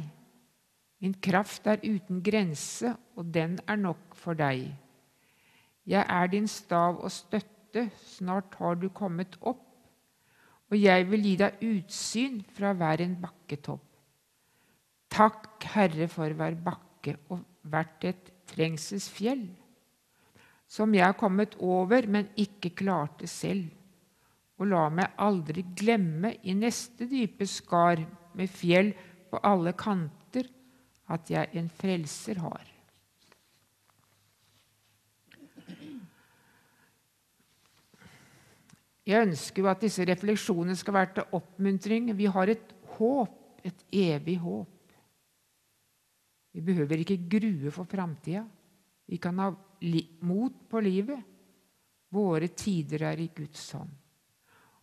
Min 1.03 1.15
kraft 1.23 1.67
er 1.69 1.83
uten 1.85 2.23
grense, 2.25 2.95
og 3.17 3.29
den 3.35 3.59
er 3.69 3.77
nok 3.77 4.17
for 4.17 4.39
deg. 4.39 4.71
Jeg 5.87 6.07
er 6.09 6.31
din 6.33 6.49
stav 6.49 7.03
og 7.03 7.13
støtte, 7.13 7.91
snart 8.17 8.57
har 8.59 8.79
du 8.81 8.89
kommet 8.89 9.37
opp, 9.41 9.63
og 10.71 10.79
jeg 10.81 11.05
vil 11.11 11.23
gi 11.29 11.35
deg 11.39 11.61
utsyn 11.63 12.41
fra 12.57 12.73
hver 12.75 13.05
en 13.05 13.19
bakketopp. 13.23 13.85
Takk, 15.13 15.63
Herre, 15.77 16.09
for 16.11 16.33
hver 16.35 16.57
bakke 16.65 17.15
og 17.31 17.45
hvert 17.69 18.09
et 18.09 18.33
trengselsfjell 18.51 19.47
som 20.69 20.95
jeg 20.95 21.07
er 21.07 21.19
kommet 21.19 21.55
over, 21.63 22.07
men 22.11 22.29
ikke 22.37 22.75
klarte 22.83 23.29
selv. 23.31 23.69
Og 24.59 24.71
la 24.71 24.87
meg 24.91 25.19
aldri 25.21 25.65
glemme 25.77 26.33
i 26.43 26.55
neste 26.57 27.07
dype 27.11 27.47
skar 27.49 28.01
med 28.37 28.51
fjell 28.51 28.93
på 29.31 29.41
alle 29.45 29.75
kanter 29.77 30.16
at 31.09 31.31
jeg 31.31 31.51
en 31.59 31.69
frelser 31.71 32.41
har. 32.43 32.73
Jeg 39.07 39.23
ønsker 39.29 39.63
jo 39.63 39.69
at 39.71 39.85
disse 39.85 40.03
refleksjonene 40.09 40.75
skal 40.75 40.97
være 40.97 41.13
til 41.19 41.37
oppmuntring. 41.39 42.11
Vi 42.19 42.27
har 42.27 42.51
et 42.51 42.73
håp, 42.97 43.61
et 43.63 43.85
evig 43.95 44.35
håp. 44.43 44.73
Vi 46.57 46.65
behøver 46.65 47.05
ikke 47.05 47.21
grue 47.31 47.71
for 47.71 47.87
framtida. 47.87 48.43
Vi 49.07 49.21
kan 49.23 49.39
ha 49.39 49.53
mot 50.27 50.57
på 50.71 50.83
livet. 50.83 51.23
Våre 52.11 52.49
tider 52.49 53.05
er 53.13 53.23
i 53.23 53.31
Guds 53.37 53.71
hånd. 53.77 53.93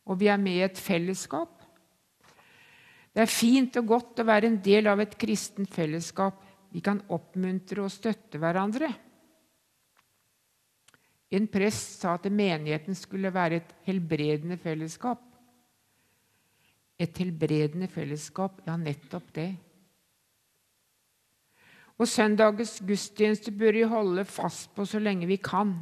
Og 0.08 0.20
vi 0.20 0.30
er 0.32 0.40
med 0.40 0.60
i 0.60 0.66
et 0.68 0.80
fellesskap. 0.80 1.63
Det 3.14 3.22
er 3.22 3.30
fint 3.30 3.76
og 3.78 3.90
godt 3.92 4.24
å 4.24 4.26
være 4.26 4.50
en 4.50 4.60
del 4.66 4.90
av 4.90 5.02
et 5.04 5.14
kristent 5.22 5.70
fellesskap. 5.74 6.40
Vi 6.74 6.82
kan 6.82 7.04
oppmuntre 7.14 7.84
og 7.86 7.94
støtte 7.94 8.40
hverandre. 8.42 8.90
En 11.34 11.46
prest 11.50 12.02
sa 12.02 12.16
at 12.18 12.26
menigheten 12.30 12.98
skulle 12.98 13.34
være 13.34 13.62
et 13.62 13.76
helbredende 13.86 14.58
fellesskap. 14.62 15.22
Et 17.02 17.22
helbredende 17.22 17.90
fellesskap, 17.90 18.62
ja, 18.66 18.78
nettopp 18.78 19.30
det. 19.36 19.52
Og 22.02 22.10
søndagens 22.10 22.80
gudstjeneste 22.86 23.54
bør 23.54 23.78
vi 23.78 23.90
holde 23.90 24.26
fast 24.26 24.72
på 24.74 24.86
så 24.90 25.02
lenge 25.02 25.30
vi 25.30 25.38
kan. 25.42 25.76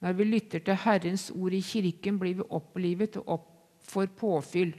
Når 0.00 0.16
vi 0.16 0.28
lytter 0.28 0.64
til 0.64 0.78
Herrens 0.80 1.28
ord 1.36 1.52
i 1.52 1.60
kirken, 1.64 2.18
blir 2.20 2.38
vi 2.40 2.52
opplivet 2.56 3.20
og 3.20 3.34
opp 3.36 3.50
for 3.84 4.08
påfyll. 4.16 4.72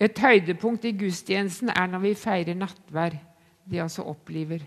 Et 0.00 0.18
høydepunkt 0.20 0.84
i 0.84 0.92
gudstjenesten 0.92 1.70
er 1.72 1.86
når 1.88 2.02
vi 2.04 2.14
feirer 2.20 2.56
nattvær. 2.58 3.16
Det 3.64 3.80
altså 3.82 4.04
oppliver. 4.06 4.60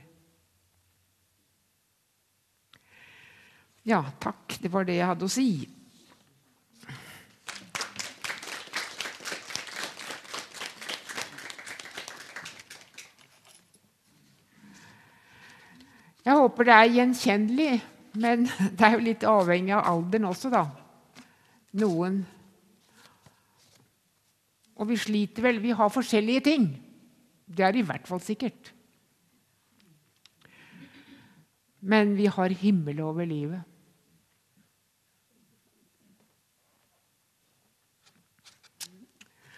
Ja, 3.85 4.01
takk. 4.21 4.57
Det 4.61 4.71
var 4.73 4.87
det 4.87 4.97
jeg 4.97 5.07
hadde 5.07 5.27
å 5.27 5.31
si. 5.31 5.51
Jeg 16.25 16.37
håper 16.37 16.67
det 16.67 16.73
er 16.75 16.91
gjenkjennelig, 16.93 17.77
men 18.21 18.43
det 18.77 18.85
er 18.85 18.97
jo 18.97 19.05
litt 19.05 19.23
avhengig 19.25 19.77
av 19.77 19.87
alderen 19.93 20.27
også, 20.29 20.51
da. 20.53 20.65
Noen 21.79 22.19
Og 24.79 24.87
vi 24.89 24.97
sliter 24.99 25.43
vel. 25.43 25.61
Vi 25.63 25.75
har 25.75 25.91
forskjellige 25.91 26.45
ting. 26.47 26.69
Det 27.49 27.65
er 27.65 27.75
i 27.75 27.85
hvert 27.85 28.07
fall 28.07 28.21
sikkert. 28.23 28.71
Men 31.79 32.15
vi 32.17 32.27
har 32.31 32.55
himmel 32.61 33.01
over 33.03 33.27
livet. 33.27 33.63